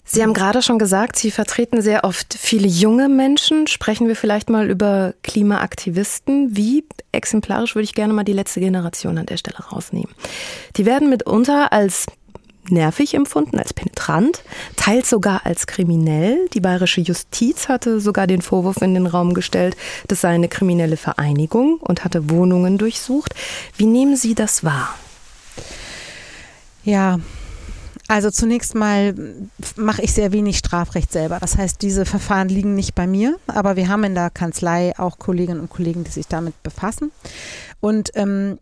Sie 0.04 0.22
haben 0.22 0.32
gerade 0.32 0.62
schon 0.62 0.78
gesagt, 0.78 1.16
Sie 1.16 1.30
vertreten 1.30 1.82
sehr 1.82 2.04
oft 2.04 2.34
viele 2.34 2.66
junge 2.66 3.08
Menschen. 3.08 3.66
Sprechen 3.66 4.08
wir 4.08 4.16
vielleicht 4.16 4.48
mal 4.48 4.70
über 4.70 5.12
Klimaaktivisten. 5.22 6.56
Wie 6.56 6.84
exemplarisch 7.12 7.74
würde 7.74 7.84
ich 7.84 7.94
gerne 7.94 8.14
mal 8.14 8.24
die 8.24 8.32
letzte 8.32 8.60
Generation 8.60 9.18
an 9.18 9.26
der 9.26 9.36
Stelle 9.36 9.58
rausnehmen. 9.58 10.14
Die 10.76 10.86
werden 10.86 11.10
mitunter 11.10 11.72
als 11.74 12.06
nervig 12.70 13.14
empfunden, 13.14 13.58
als 13.58 13.72
penetrant, 13.72 14.42
teils 14.76 15.10
sogar 15.10 15.46
als 15.46 15.66
kriminell. 15.66 16.48
Die 16.54 16.60
bayerische 16.60 17.00
Justiz 17.00 17.68
hatte 17.68 18.00
sogar 18.00 18.26
den 18.26 18.42
Vorwurf 18.42 18.82
in 18.82 18.94
den 18.94 19.06
Raum 19.06 19.34
gestellt, 19.34 19.76
das 20.08 20.20
sei 20.20 20.30
eine 20.30 20.48
kriminelle 20.48 20.96
Vereinigung 20.96 21.78
und 21.80 22.04
hatte 22.04 22.30
Wohnungen 22.30 22.78
durchsucht. 22.78 23.34
Wie 23.76 23.86
nehmen 23.86 24.16
Sie 24.16 24.34
das 24.34 24.64
wahr? 24.64 24.94
Ja, 26.84 27.18
also 28.08 28.30
zunächst 28.30 28.74
mal 28.74 29.14
mache 29.76 30.00
ich 30.00 30.14
sehr 30.14 30.32
wenig 30.32 30.56
Strafrecht 30.56 31.12
selber. 31.12 31.38
Das 31.40 31.58
heißt, 31.58 31.82
diese 31.82 32.06
Verfahren 32.06 32.48
liegen 32.48 32.74
nicht 32.74 32.94
bei 32.94 33.06
mir, 33.06 33.36
aber 33.46 33.76
wir 33.76 33.88
haben 33.88 34.02
in 34.04 34.14
der 34.14 34.30
Kanzlei 34.30 34.98
auch 34.98 35.18
Kolleginnen 35.18 35.60
und 35.60 35.68
Kollegen, 35.68 36.04
die 36.04 36.10
sich 36.10 36.26
damit 36.26 36.62
befassen. 36.62 37.12
Und 37.80 38.10
ähm, 38.14 38.58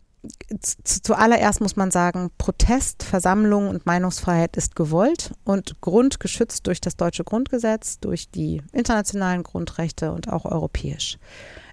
zuallererst 0.83 1.61
muss 1.61 1.75
man 1.75 1.91
sagen, 1.91 2.31
Protest, 2.37 3.03
Versammlung 3.03 3.69
und 3.69 3.85
Meinungsfreiheit 3.85 4.57
ist 4.57 4.75
gewollt 4.75 5.33
und 5.43 5.79
grundgeschützt 5.81 6.65
durch 6.67 6.81
das 6.81 6.97
deutsche 6.97 7.23
Grundgesetz, 7.23 7.99
durch 7.99 8.29
die 8.29 8.61
internationalen 8.71 9.43
Grundrechte 9.43 10.11
und 10.11 10.29
auch 10.29 10.45
europäisch. 10.45 11.17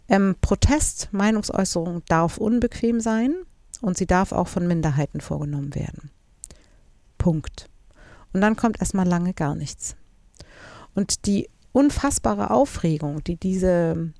Ähm, 0.08 0.36
Protest, 0.40 1.08
Meinungsäußerung 1.12 2.02
darf 2.08 2.38
unbequem 2.38 3.00
sein 3.00 3.34
und 3.80 3.96
sie 3.96 4.06
darf 4.06 4.32
auch 4.32 4.48
von 4.48 4.66
Minderheiten 4.66 5.20
vorgenommen 5.20 5.74
werden. 5.74 6.10
Punkt. 7.18 7.68
Und 8.32 8.40
dann 8.40 8.56
kommt 8.56 8.80
erstmal 8.80 9.06
lange 9.06 9.32
gar 9.32 9.54
nichts. 9.54 9.96
Und 10.94 11.26
die 11.26 11.48
unfassbare 11.72 12.50
Aufregung, 12.50 13.24
die 13.24 13.36
diese, 13.36 14.12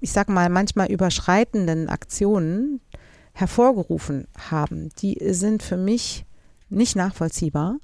ich 0.00 0.12
sag 0.12 0.28
mal, 0.28 0.48
manchmal 0.48 0.90
überschreitenden 0.90 1.88
Aktionen 1.88 2.80
hervorgerufen 3.36 4.26
haben, 4.50 4.88
die 4.98 5.18
sind 5.28 5.62
für 5.62 5.76
mich 5.76 6.24
nicht 6.70 6.96
nachvollziehbar. 6.96 7.76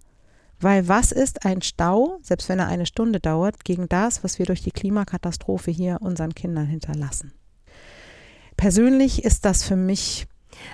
Weil 0.60 0.88
was 0.88 1.12
ist 1.12 1.44
ein 1.44 1.60
Stau, 1.60 2.18
selbst 2.22 2.48
wenn 2.48 2.58
er 2.58 2.68
eine 2.68 2.86
Stunde 2.86 3.20
dauert, 3.20 3.64
gegen 3.64 3.88
das, 3.88 4.24
was 4.24 4.38
wir 4.38 4.46
durch 4.46 4.62
die 4.62 4.70
Klimakatastrophe 4.70 5.70
hier 5.70 5.98
unseren 6.00 6.34
Kindern 6.34 6.66
hinterlassen? 6.66 7.32
Persönlich 8.56 9.24
ist 9.24 9.44
das 9.44 9.62
für 9.62 9.76
mich. 9.76 10.26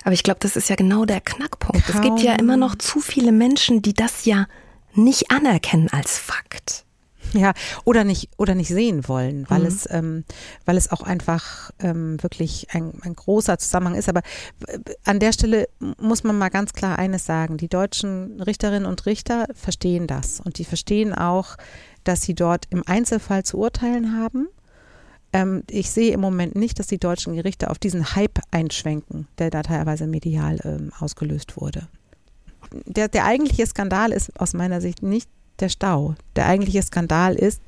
Aber 0.04 0.12
ich 0.12 0.22
glaube, 0.22 0.40
das 0.40 0.56
ist 0.56 0.68
ja 0.68 0.76
genau 0.76 1.06
der 1.06 1.22
Knackpunkt. 1.22 1.88
Es 1.88 2.00
gibt 2.00 2.20
ja 2.20 2.34
immer 2.34 2.56
noch 2.56 2.76
zu 2.76 3.00
viele 3.00 3.32
Menschen, 3.32 3.82
die 3.82 3.94
das 3.94 4.26
ja 4.26 4.46
nicht 4.94 5.30
anerkennen 5.30 5.88
als 5.90 6.18
Fakt. 6.18 6.84
Ja, 7.38 7.52
oder 7.84 8.04
nicht, 8.04 8.30
oder 8.36 8.54
nicht 8.54 8.68
sehen 8.68 9.06
wollen, 9.06 9.44
weil 9.48 9.60
mhm. 9.60 9.66
es, 9.66 9.88
ähm, 9.90 10.24
weil 10.64 10.76
es 10.76 10.90
auch 10.90 11.02
einfach 11.02 11.70
ähm, 11.78 12.22
wirklich 12.22 12.68
ein, 12.72 12.92
ein 13.02 13.14
großer 13.14 13.58
Zusammenhang 13.58 13.96
ist. 13.96 14.08
Aber 14.08 14.22
äh, 14.66 14.78
an 15.04 15.18
der 15.18 15.32
Stelle 15.32 15.68
muss 16.00 16.24
man 16.24 16.38
mal 16.38 16.48
ganz 16.48 16.72
klar 16.72 16.98
eines 16.98 17.26
sagen. 17.26 17.56
Die 17.56 17.68
deutschen 17.68 18.40
Richterinnen 18.40 18.86
und 18.86 19.06
Richter 19.06 19.46
verstehen 19.54 20.06
das. 20.06 20.40
Und 20.40 20.58
die 20.58 20.64
verstehen 20.64 21.14
auch, 21.14 21.56
dass 22.04 22.22
sie 22.22 22.34
dort 22.34 22.66
im 22.70 22.82
Einzelfall 22.86 23.44
zu 23.44 23.58
urteilen 23.58 24.16
haben. 24.16 24.48
Ähm, 25.32 25.62
ich 25.68 25.90
sehe 25.90 26.12
im 26.12 26.20
Moment 26.20 26.56
nicht, 26.56 26.78
dass 26.78 26.86
die 26.86 26.98
deutschen 26.98 27.34
Gerichte 27.34 27.70
auf 27.70 27.78
diesen 27.78 28.14
Hype 28.14 28.40
einschwenken, 28.50 29.28
der 29.38 29.50
da 29.50 29.62
teilweise 29.62 30.06
medial 30.06 30.58
ähm, 30.64 30.90
ausgelöst 30.98 31.60
wurde. 31.60 31.88
Der, 32.86 33.08
der 33.08 33.24
eigentliche 33.24 33.66
Skandal 33.66 34.12
ist 34.12 34.38
aus 34.40 34.52
meiner 34.54 34.80
Sicht 34.80 35.02
nicht 35.02 35.30
der 35.60 35.68
Stau. 35.68 36.14
Der 36.36 36.46
eigentliche 36.46 36.82
Skandal 36.82 37.34
ist, 37.34 37.60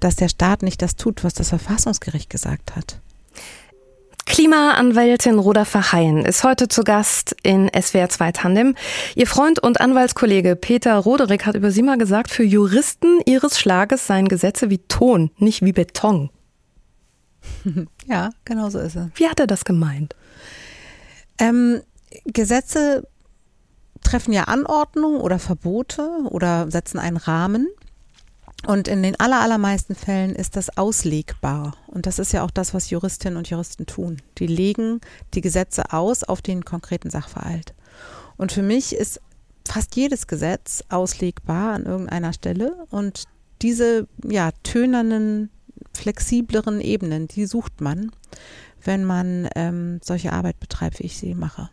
dass 0.00 0.16
der 0.16 0.28
Staat 0.28 0.62
nicht 0.62 0.82
das 0.82 0.96
tut, 0.96 1.24
was 1.24 1.34
das 1.34 1.48
Verfassungsgericht 1.48 2.30
gesagt 2.30 2.76
hat. 2.76 3.00
Klimaanwältin 4.26 5.38
Roda 5.38 5.64
Verheyen 5.64 6.24
ist 6.24 6.44
heute 6.44 6.68
zu 6.68 6.84
Gast 6.84 7.34
in 7.42 7.70
SWR 7.74 8.10
2 8.10 8.32
Tandem. 8.32 8.74
Ihr 9.14 9.26
Freund 9.26 9.58
und 9.58 9.80
Anwaltskollege 9.80 10.54
Peter 10.54 10.96
Roderick 10.96 11.46
hat 11.46 11.56
über 11.56 11.70
sie 11.70 11.82
mal 11.82 11.96
gesagt, 11.96 12.30
für 12.30 12.44
Juristen 12.44 13.20
ihres 13.24 13.58
Schlages 13.58 14.06
seien 14.06 14.28
Gesetze 14.28 14.68
wie 14.68 14.78
Ton, 14.78 15.30
nicht 15.38 15.62
wie 15.62 15.72
Beton. 15.72 16.30
Ja, 18.06 18.30
genau 18.44 18.70
so 18.70 18.78
ist 18.78 18.96
es. 18.96 19.06
Wie 19.16 19.28
hat 19.28 19.38
er 19.38 19.46
das 19.46 19.66
gemeint? 19.66 20.14
Ähm, 21.38 21.82
Gesetze 22.24 23.06
treffen 24.08 24.32
ja 24.32 24.44
Anordnungen 24.44 25.20
oder 25.20 25.38
Verbote 25.38 26.08
oder 26.30 26.70
setzen 26.70 26.98
einen 26.98 27.18
Rahmen. 27.18 27.68
Und 28.66 28.88
in 28.88 29.02
den 29.02 29.20
allermeisten 29.20 29.94
Fällen 29.94 30.34
ist 30.34 30.56
das 30.56 30.76
auslegbar. 30.76 31.76
Und 31.86 32.06
das 32.06 32.18
ist 32.18 32.32
ja 32.32 32.42
auch 32.42 32.50
das, 32.50 32.74
was 32.74 32.90
Juristinnen 32.90 33.36
und 33.36 33.50
Juristen 33.50 33.86
tun. 33.86 34.16
Die 34.38 34.46
legen 34.46 35.00
die 35.34 35.42
Gesetze 35.42 35.92
aus 35.92 36.24
auf 36.24 36.42
den 36.42 36.64
konkreten 36.64 37.10
Sachverhalt. 37.10 37.74
Und 38.36 38.50
für 38.50 38.62
mich 38.62 38.94
ist 38.96 39.20
fast 39.68 39.94
jedes 39.94 40.26
Gesetz 40.26 40.82
auslegbar 40.88 41.74
an 41.74 41.84
irgendeiner 41.84 42.32
Stelle 42.32 42.86
und 42.90 43.24
diese 43.60 44.08
ja, 44.24 44.50
tönernen, 44.62 45.50
flexibleren 45.92 46.80
Ebenen, 46.80 47.28
die 47.28 47.44
sucht 47.44 47.80
man, 47.80 48.10
wenn 48.82 49.04
man 49.04 49.48
ähm, 49.54 50.00
solche 50.02 50.32
Arbeit 50.32 50.58
betreibt, 50.60 50.98
wie 51.00 51.04
ich 51.04 51.18
sie 51.18 51.34
mache. 51.34 51.68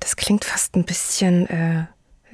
Das 0.00 0.16
klingt 0.16 0.44
fast 0.44 0.76
ein 0.76 0.84
bisschen 0.84 1.46
äh, 1.48 1.86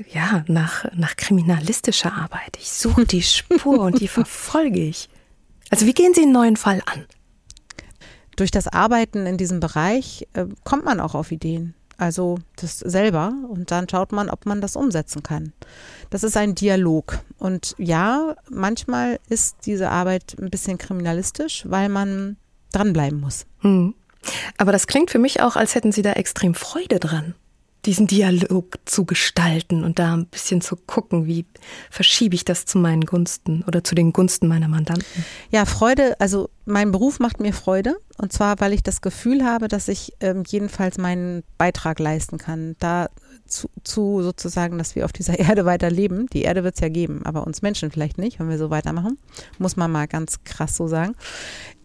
ja, 0.08 0.44
nach, 0.48 0.84
nach 0.94 1.16
kriminalistischer 1.16 2.12
Arbeit. 2.12 2.56
Ich 2.58 2.70
suche 2.72 3.06
die 3.06 3.22
Spur 3.22 3.80
und 3.80 4.00
die 4.00 4.08
verfolge 4.08 4.80
ich. 4.80 5.08
Also 5.70 5.86
wie 5.86 5.94
gehen 5.94 6.14
Sie 6.14 6.22
einen 6.22 6.32
neuen 6.32 6.56
Fall 6.56 6.82
an? 6.86 7.06
Durch 8.36 8.50
das 8.50 8.68
Arbeiten 8.68 9.26
in 9.26 9.36
diesem 9.36 9.60
Bereich 9.60 10.26
äh, 10.32 10.46
kommt 10.64 10.84
man 10.84 11.00
auch 11.00 11.14
auf 11.14 11.30
Ideen. 11.30 11.74
Also 12.00 12.38
das 12.56 12.78
selber 12.78 13.34
und 13.50 13.70
dann 13.70 13.86
schaut 13.86 14.12
man, 14.12 14.30
ob 14.30 14.46
man 14.46 14.62
das 14.62 14.74
umsetzen 14.74 15.22
kann. 15.22 15.52
Das 16.08 16.24
ist 16.24 16.34
ein 16.34 16.54
Dialog. 16.54 17.18
Und 17.38 17.74
ja, 17.76 18.36
manchmal 18.48 19.20
ist 19.28 19.66
diese 19.66 19.90
Arbeit 19.90 20.34
ein 20.40 20.48
bisschen 20.48 20.78
kriminalistisch, 20.78 21.64
weil 21.68 21.90
man 21.90 22.38
dranbleiben 22.72 23.20
muss. 23.20 23.44
Hm. 23.58 23.94
Aber 24.59 24.72
das 24.72 24.87
klingt 24.87 25.11
für 25.11 25.18
mich 25.18 25.40
auch, 25.40 25.56
als 25.56 25.74
hätten 25.74 25.92
Sie 25.92 26.02
da 26.02 26.12
extrem 26.12 26.54
Freude 26.54 26.98
dran 26.98 27.35
diesen 27.87 28.06
Dialog 28.06 28.78
zu 28.85 29.04
gestalten 29.04 29.85
und 29.85 29.98
da 29.98 30.14
ein 30.14 30.26
bisschen 30.26 30.61
zu 30.61 30.76
gucken, 30.76 31.26
wie 31.26 31.46
verschiebe 31.90 32.35
ich 32.35 32.44
das 32.44 32.66
zu 32.66 32.78
meinen 32.78 33.06
Gunsten 33.06 33.64
oder 33.66 33.83
zu 33.83 33.94
den 33.94 34.12
Gunsten 34.12 34.48
meiner 34.48 34.68
Mandanten. 34.68 35.24
Ja, 35.50 35.64
Freude, 35.64 36.20
also 36.20 36.50
mein 36.70 36.92
Beruf 36.92 37.18
macht 37.18 37.40
mir 37.40 37.52
Freude 37.52 37.96
und 38.20 38.35
zwar, 38.35 38.61
weil 38.61 38.74
ich 38.74 38.83
das 38.83 39.00
Gefühl 39.00 39.44
habe, 39.44 39.66
dass 39.66 39.88
ich 39.88 40.12
ähm, 40.20 40.42
jedenfalls 40.46 40.98
meinen 40.98 41.42
Beitrag 41.56 41.98
leisten 41.98 42.37
kann, 42.37 42.76
da 42.78 43.09
zu, 43.46 43.70
zu 43.83 44.20
sozusagen, 44.22 44.76
dass 44.76 44.94
wir 44.94 45.06
auf 45.06 45.12
dieser 45.12 45.38
Erde 45.38 45.64
weiter 45.64 45.90
leben. 45.90 46.26
Die 46.26 46.42
Erde 46.42 46.62
wird 46.62 46.74
es 46.74 46.80
ja 46.83 46.90
geben, 46.90 47.22
aber 47.24 47.46
uns 47.46 47.62
Menschen 47.62 47.90
vielleicht 47.90 48.18
nicht, 48.18 48.38
wenn 48.38 48.50
wir 48.50 48.59
so 48.59 48.68
weitermachen. 48.68 49.16
Muss 49.59 49.76
man 49.76 49.90
mal 49.90 50.06
ganz 50.06 50.44
krass 50.44 50.76
so 50.76 50.87
sagen. 50.87 51.14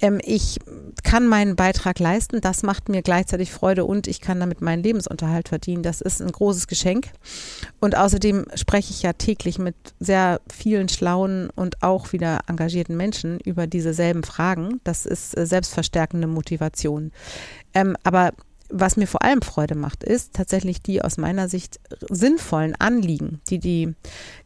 Ähm, 0.01 0.19
ich 0.23 0.59
kann 1.03 1.25
meinen 1.25 1.55
Beitrag 1.55 1.99
leisten, 1.99 2.41
das 2.41 2.63
macht 2.63 2.89
mir 2.89 3.01
gleichzeitig 3.01 3.51
Freude 3.51 3.85
und 3.85 4.05
ich 4.05 4.19
kann 4.19 4.41
damit 4.41 4.59
meinen 4.59 4.83
Lebensunterhalt 4.83 5.47
verdienen. 5.47 5.83
Das 5.83 6.01
ist 6.01 6.21
ein 6.21 6.33
großes 6.33 6.67
Geschenk. 6.67 7.07
Und 7.79 7.95
außerdem 7.95 8.45
spreche 8.55 8.91
ich 8.91 9.03
ja 9.03 9.13
täglich 9.13 9.57
mit 9.57 9.75
sehr 10.01 10.41
vielen 10.51 10.89
schlauen 10.89 11.49
und 11.55 11.81
auch 11.81 12.11
wieder 12.11 12.41
engagierten 12.47 12.97
Menschen 12.97 13.39
über 13.39 13.67
diese 13.67 13.93
selben 13.93 14.23
Das 14.83 15.05
ist 15.05 15.37
äh, 15.37 15.45
selbstverstärkende 15.45 16.27
Motivation. 16.27 17.11
Ähm, 17.73 17.95
aber 18.03 18.33
was 18.69 18.97
mir 18.97 19.07
vor 19.07 19.21
allem 19.21 19.41
Freude 19.41 19.75
macht, 19.75 20.03
ist 20.03 20.33
tatsächlich 20.33 20.81
die 20.81 21.01
aus 21.01 21.17
meiner 21.17 21.47
Sicht 21.49 21.79
sinnvollen 22.09 22.75
Anliegen, 22.75 23.39
die 23.49 23.59
die 23.59 23.93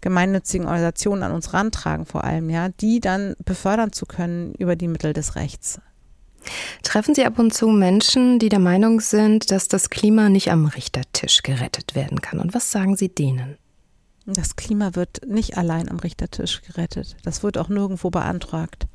gemeinnützigen 0.02 0.68
Organisationen 0.68 1.24
an 1.24 1.32
uns 1.32 1.54
rantragen, 1.54 2.06
vor 2.06 2.24
allem, 2.24 2.50
ja, 2.50 2.70
die 2.70 3.00
dann 3.00 3.36
befördern 3.46 3.94
zu 3.94 4.06
können 4.06 4.54
über 4.56 4.76
die 4.76 4.88
Mittel 4.88 5.13
des 5.13 5.36
Rechts. 5.36 5.80
Treffen 6.84 7.15
Sie 7.15 7.26
ab 7.26 7.38
und 7.39 7.54
zu 7.54 7.68
Menschen, 7.68 8.39
die 8.39 8.50
der 8.50 8.60
Meinung 8.60 9.02
sind, 9.02 9.52
dass 9.52 9.68
das 9.68 9.89
Klima 9.89 10.30
nicht 10.30 10.52
am 10.52 10.65
Richtertisch 10.65 11.44
gerettet 11.44 11.96
werden 11.96 12.22
kann? 12.22 12.39
Und 12.39 12.54
was 12.54 12.72
sagen 12.72 12.96
Sie 12.96 13.10
denen? 13.10 13.58
Das 14.26 14.56
Klima 14.56 14.96
wird 14.96 15.22
nicht 15.28 15.58
allein 15.58 15.89
am 15.89 16.00
Richtertisch 16.00 16.62
gerettet. 16.62 17.18
Das 17.24 17.44
wird 17.44 17.58
auch 17.58 17.70
nirgendwo 17.70 18.10
beantragt. 18.10 18.88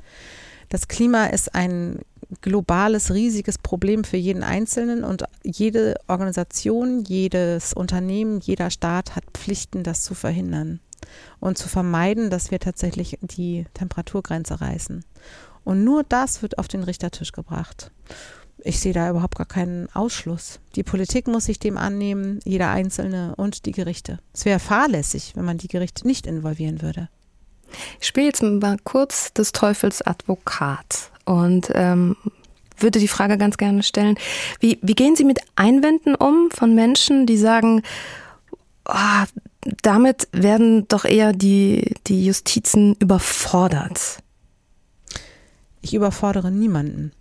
Das 0.68 0.88
Klima 0.88 1.27
ist 1.27 1.55
ein 1.55 2.00
globales, 2.40 3.12
riesiges 3.12 3.59
Problem 3.59 4.05
für 4.05 4.16
jeden 4.16 4.42
Einzelnen 4.42 5.05
und 5.05 5.24
jede 5.44 5.96
Organisation, 6.09 7.05
jedes 7.05 7.72
Unternehmen, 7.74 8.40
jeder 8.40 8.70
Staat 8.70 9.16
hat 9.16 9.24
Pflichten, 9.35 9.83
das 9.83 10.03
zu 10.03 10.14
verhindern 10.14 10.81
und 11.40 11.59
zu 11.59 11.68
vermeiden, 11.68 12.31
dass 12.31 12.50
wir 12.50 12.61
tatsächlich 12.61 13.18
die 13.20 13.66
Temperaturgrenze 13.74 14.61
reißen. 14.61 15.05
Und 15.64 15.85
nur 15.85 16.03
das 16.05 16.42
wird 16.42 16.59
auf 16.59 16.68
den 16.68 16.83
Richtertisch 16.83 17.33
gebracht. 17.33 17.90
Ich 18.59 18.81
sehe 18.81 18.92
da 18.92 19.11
überhaupt 19.11 19.37
gar 19.37 19.46
keinen 19.46 19.94
Ausschluss. 19.94 20.61
Die 20.77 20.83
Politik 20.83 21.27
muss 21.27 21.46
sich 21.46 21.59
dem 21.59 21.77
annehmen, 21.77 22.40
jeder 22.44 22.70
Einzelne 22.70 23.35
und 23.37 23.66
die 23.66 23.72
Gerichte. 23.72 24.18
Es 24.33 24.44
wäre 24.44 24.59
fahrlässig, 24.59 25.33
wenn 25.35 25.44
man 25.44 25.59
die 25.59 25.68
Gerichte 25.68 26.07
nicht 26.07 26.27
involvieren 26.27 26.81
würde. 26.81 27.09
Ich 28.00 28.06
spiele 28.06 28.26
jetzt 28.26 28.42
mal 28.42 28.76
kurz 28.84 29.32
des 29.32 29.52
Teufels 29.52 30.02
Advokat 30.02 31.10
und 31.24 31.70
ähm, 31.74 32.16
würde 32.78 32.98
die 32.98 33.08
Frage 33.08 33.38
ganz 33.38 33.56
gerne 33.56 33.82
stellen, 33.82 34.16
wie, 34.60 34.78
wie 34.82 34.94
gehen 34.94 35.16
Sie 35.16 35.24
mit 35.24 35.40
Einwänden 35.56 36.14
um 36.14 36.50
von 36.50 36.74
Menschen, 36.74 37.26
die 37.26 37.37
sagen, 37.37 37.82
oh, 38.87 39.24
damit 39.82 40.28
werden 40.32 40.87
doch 40.88 41.04
eher 41.04 41.32
die, 41.32 41.94
die 42.06 42.26
Justizen 42.26 42.96
überfordert? 42.98 44.18
Ich 45.80 45.94
überfordere 45.94 46.50
niemanden. 46.50 47.12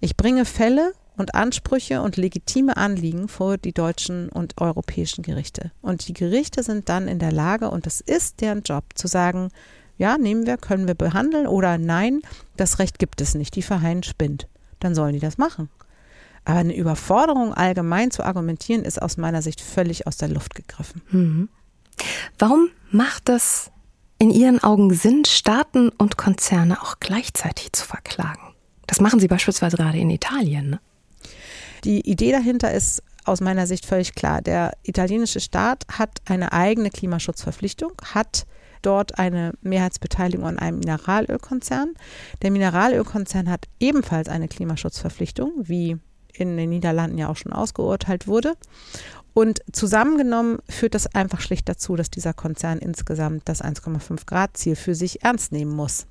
Ich 0.00 0.16
bringe 0.16 0.44
Fälle 0.44 0.92
und 1.16 1.34
Ansprüche 1.34 2.00
und 2.00 2.16
legitime 2.16 2.76
Anliegen 2.76 3.28
vor 3.28 3.58
die 3.58 3.72
deutschen 3.72 4.28
und 4.28 4.60
europäischen 4.60 5.22
Gerichte. 5.22 5.72
Und 5.82 6.06
die 6.06 6.12
Gerichte 6.12 6.62
sind 6.62 6.88
dann 6.88 7.08
in 7.08 7.18
der 7.18 7.32
Lage, 7.32 7.70
und 7.70 7.86
das 7.86 8.00
ist 8.00 8.40
deren 8.40 8.62
Job, 8.62 8.84
zu 8.94 9.08
sagen, 9.08 9.50
ja, 9.98 10.16
nehmen 10.16 10.46
wir, 10.46 10.56
können 10.56 10.86
wir 10.86 10.94
behandeln 10.94 11.46
oder 11.46 11.76
nein, 11.76 12.22
das 12.56 12.78
Recht 12.78 12.98
gibt 12.98 13.20
es 13.20 13.34
nicht, 13.34 13.54
die 13.56 13.62
Verheyen 13.62 14.02
spinnt. 14.02 14.48
Dann 14.80 14.94
sollen 14.94 15.12
die 15.12 15.20
das 15.20 15.38
machen. 15.38 15.68
Aber 16.44 16.60
eine 16.60 16.74
Überforderung 16.74 17.52
allgemein 17.52 18.10
zu 18.10 18.24
argumentieren, 18.24 18.84
ist 18.84 19.02
aus 19.02 19.16
meiner 19.16 19.42
Sicht 19.42 19.60
völlig 19.60 20.06
aus 20.06 20.16
der 20.16 20.28
Luft 20.28 20.54
gegriffen. 20.54 21.02
Mhm. 21.10 21.48
Warum 22.38 22.70
macht 22.90 23.28
das 23.28 23.70
in 24.18 24.30
Ihren 24.30 24.62
Augen 24.62 24.94
Sinn, 24.94 25.24
Staaten 25.26 25.90
und 25.90 26.16
Konzerne 26.16 26.80
auch 26.80 27.00
gleichzeitig 27.00 27.72
zu 27.72 27.84
verklagen? 27.84 28.54
Das 28.86 29.00
machen 29.00 29.20
Sie 29.20 29.28
beispielsweise 29.28 29.76
gerade 29.76 29.98
in 29.98 30.10
Italien. 30.10 30.70
Ne? 30.70 30.80
Die 31.84 32.08
Idee 32.08 32.32
dahinter 32.32 32.72
ist 32.72 33.02
aus 33.24 33.40
meiner 33.40 33.66
Sicht 33.66 33.84
völlig 33.84 34.14
klar. 34.14 34.40
Der 34.40 34.72
italienische 34.84 35.40
Staat 35.40 35.84
hat 35.92 36.20
eine 36.24 36.52
eigene 36.52 36.90
Klimaschutzverpflichtung, 36.90 37.92
hat 38.14 38.46
dort 38.82 39.18
eine 39.18 39.52
Mehrheitsbeteiligung 39.62 40.46
an 40.46 40.58
einem 40.58 40.78
Mineralölkonzern. 40.78 41.94
Der 42.42 42.50
Mineralölkonzern 42.50 43.50
hat 43.50 43.66
ebenfalls 43.80 44.28
eine 44.28 44.48
Klimaschutzverpflichtung, 44.48 45.52
wie 45.58 45.98
in 46.32 46.56
den 46.56 46.70
Niederlanden 46.70 47.18
ja 47.18 47.28
auch 47.28 47.36
schon 47.36 47.52
ausgeurteilt 47.52 48.26
wurde. 48.26 48.54
Und 49.34 49.60
zusammengenommen 49.72 50.58
führt 50.68 50.94
das 50.94 51.14
einfach 51.14 51.40
schlicht 51.40 51.68
dazu, 51.68 51.94
dass 51.96 52.10
dieser 52.10 52.32
Konzern 52.32 52.78
insgesamt 52.78 53.48
das 53.48 53.62
1,5 53.62 54.26
Grad 54.26 54.56
Ziel 54.56 54.74
für 54.74 54.94
sich 54.94 55.22
ernst 55.22 55.52
nehmen 55.52 55.74
muss. 55.74 56.06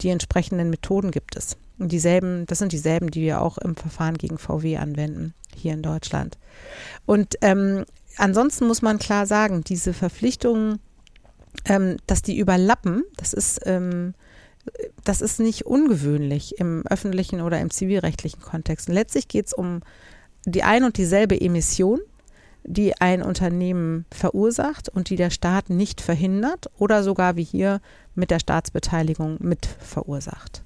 Die 0.00 0.08
entsprechenden 0.08 0.70
Methoden 0.70 1.10
gibt 1.10 1.36
es. 1.36 1.58
Und 1.78 1.92
dieselben, 1.92 2.46
das 2.46 2.58
sind 2.58 2.72
dieselben, 2.72 3.10
die 3.10 3.22
wir 3.22 3.40
auch 3.40 3.58
im 3.58 3.76
Verfahren 3.76 4.16
gegen 4.16 4.38
VW 4.38 4.76
anwenden, 4.76 5.34
hier 5.54 5.74
in 5.74 5.82
Deutschland. 5.82 6.38
Und 7.06 7.36
ähm, 7.42 7.84
ansonsten 8.16 8.66
muss 8.66 8.82
man 8.82 8.98
klar 8.98 9.26
sagen, 9.26 9.62
diese 9.64 9.92
Verpflichtungen 9.92 10.78
ähm, 11.64 11.96
dass 12.06 12.22
die 12.22 12.38
überlappen, 12.38 13.04
das 13.16 13.32
ist, 13.32 13.60
ähm, 13.66 14.14
das 15.04 15.20
ist 15.20 15.40
nicht 15.40 15.66
ungewöhnlich 15.66 16.58
im 16.58 16.84
öffentlichen 16.88 17.40
oder 17.40 17.60
im 17.60 17.70
zivilrechtlichen 17.70 18.42
Kontext. 18.42 18.88
Und 18.88 18.94
letztlich 18.94 19.28
geht 19.28 19.46
es 19.46 19.52
um 19.52 19.80
die 20.46 20.62
ein 20.62 20.84
und 20.84 20.96
dieselbe 20.96 21.40
Emission, 21.40 22.00
die 22.64 23.00
ein 23.00 23.22
Unternehmen 23.22 24.04
verursacht 24.10 24.88
und 24.88 25.08
die 25.10 25.16
der 25.16 25.30
Staat 25.30 25.70
nicht 25.70 26.00
verhindert 26.00 26.70
oder 26.78 27.02
sogar 27.02 27.36
wie 27.36 27.44
hier 27.44 27.80
mit 28.14 28.30
der 28.30 28.38
Staatsbeteiligung 28.38 29.38
mit 29.40 29.66
verursacht. 29.66 30.62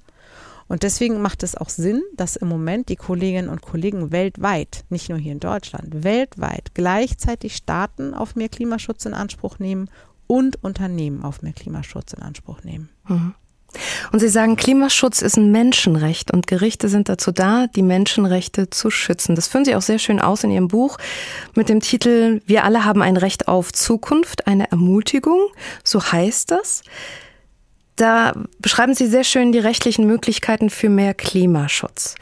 Und 0.67 0.83
deswegen 0.83 1.21
macht 1.21 1.43
es 1.43 1.57
auch 1.57 1.69
Sinn, 1.69 2.03
dass 2.17 2.37
im 2.37 2.49
Moment 2.49 2.89
die 2.89 2.97
Kolleginnen 2.97 3.51
und 3.51 3.63
Kollegen 3.63 4.13
weltweit, 4.13 4.85
nicht 4.89 5.11
nur 5.11 5.19
hier 5.19 5.33
in 5.33 5.41
Deutschland, 5.41 6.05
weltweit 6.05 6.75
gleichzeitig 6.75 7.55
Staaten 7.55 8.15
auf 8.15 8.35
mehr 8.35 8.49
Klimaschutz 8.49 9.05
in 9.05 9.15
Anspruch 9.15 9.59
nehmen 9.59 9.91
und 10.27 10.63
Unternehmen 10.63 11.23
auf 11.23 11.43
mehr 11.43 11.53
Klimaschutz 11.53 12.13
in 12.13 12.23
Anspruch 12.23 12.63
nehmen. 12.65 12.89
Mhm. 13.09 13.35
Und 14.13 14.21
Sie 14.21 14.29
sagen, 14.29 14.57
Klimaschutz 14.57 15.23
ist 15.23 15.37
ein 15.37 15.51
Menschenrecht 15.51 16.31
und 16.31 16.47
Gerichte 16.47 16.89
sind 16.89 17.09
dazu 17.09 17.33
da, 17.33 17.67
die 17.67 17.83
Menschenrechte 17.83 18.71
zu 18.71 18.91
schützen. 18.91 19.35
Das 19.35 19.49
führen 19.49 19.65
Sie 19.65 19.75
auch 19.75 19.83
sehr 19.83 19.99
schön 19.99 20.21
aus 20.21 20.45
in 20.45 20.51
Ihrem 20.51 20.69
Buch 20.69 20.99
mit 21.55 21.69
dem 21.69 21.81
Titel 21.81 22.41
Wir 22.47 22.65
alle 22.65 22.85
haben 22.85 23.03
ein 23.03 23.17
Recht 23.17 23.49
auf 23.49 23.73
Zukunft, 23.73 24.47
eine 24.47 24.71
Ermutigung, 24.71 25.41
so 25.83 26.03
heißt 26.03 26.51
das. 26.51 26.83
Da 27.97 28.35
beschreiben 28.59 28.95
Sie 28.95 29.07
sehr 29.07 29.25
schön 29.25 29.53
die 29.53 29.59
rechtlichen 29.59 30.07
Möglichkeiten 30.07 30.71
für 30.71 30.89
mehr 30.89 31.15
Klimaschutz. 31.15 32.17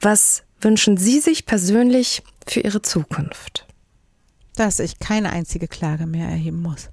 Was 0.00 0.42
wünschen 0.60 0.96
Sie 0.96 1.20
sich 1.20 1.46
persönlich 1.46 2.22
für 2.46 2.60
Ihre 2.60 2.82
Zukunft? 2.82 3.66
Dass 4.56 4.78
ich 4.80 4.98
keine 4.98 5.30
einzige 5.30 5.68
Klage 5.68 6.06
mehr 6.06 6.28
erheben 6.28 6.62
muss. 6.62 6.88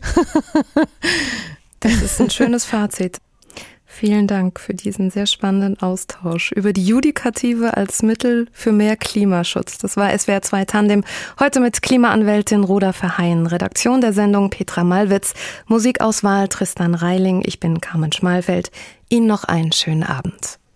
das 1.80 2.02
ist 2.02 2.20
ein 2.20 2.30
schönes 2.30 2.64
Fazit. 2.64 3.18
Vielen 3.92 4.28
Dank 4.28 4.60
für 4.60 4.72
diesen 4.72 5.10
sehr 5.10 5.26
spannenden 5.26 5.82
Austausch 5.82 6.52
über 6.52 6.72
die 6.72 6.86
Judikative 6.86 7.76
als 7.76 8.02
Mittel 8.02 8.46
für 8.52 8.70
mehr 8.70 8.96
Klimaschutz. 8.96 9.78
Das 9.78 9.96
war 9.96 10.16
SWR 10.16 10.40
2 10.40 10.64
Tandem. 10.64 11.04
Heute 11.40 11.58
mit 11.58 11.82
Klimaanwältin 11.82 12.62
Roda 12.62 12.92
Verheyen, 12.92 13.46
Redaktion 13.46 14.00
der 14.00 14.12
Sendung 14.12 14.48
Petra 14.48 14.84
Malwitz, 14.84 15.34
Musikauswahl 15.66 16.48
Tristan 16.48 16.94
Reiling. 16.94 17.42
Ich 17.44 17.58
bin 17.58 17.80
Carmen 17.80 18.12
Schmalfeld. 18.12 18.70
Ihnen 19.08 19.26
noch 19.26 19.42
einen 19.42 19.72
schönen 19.72 20.04
Abend. 20.04 20.60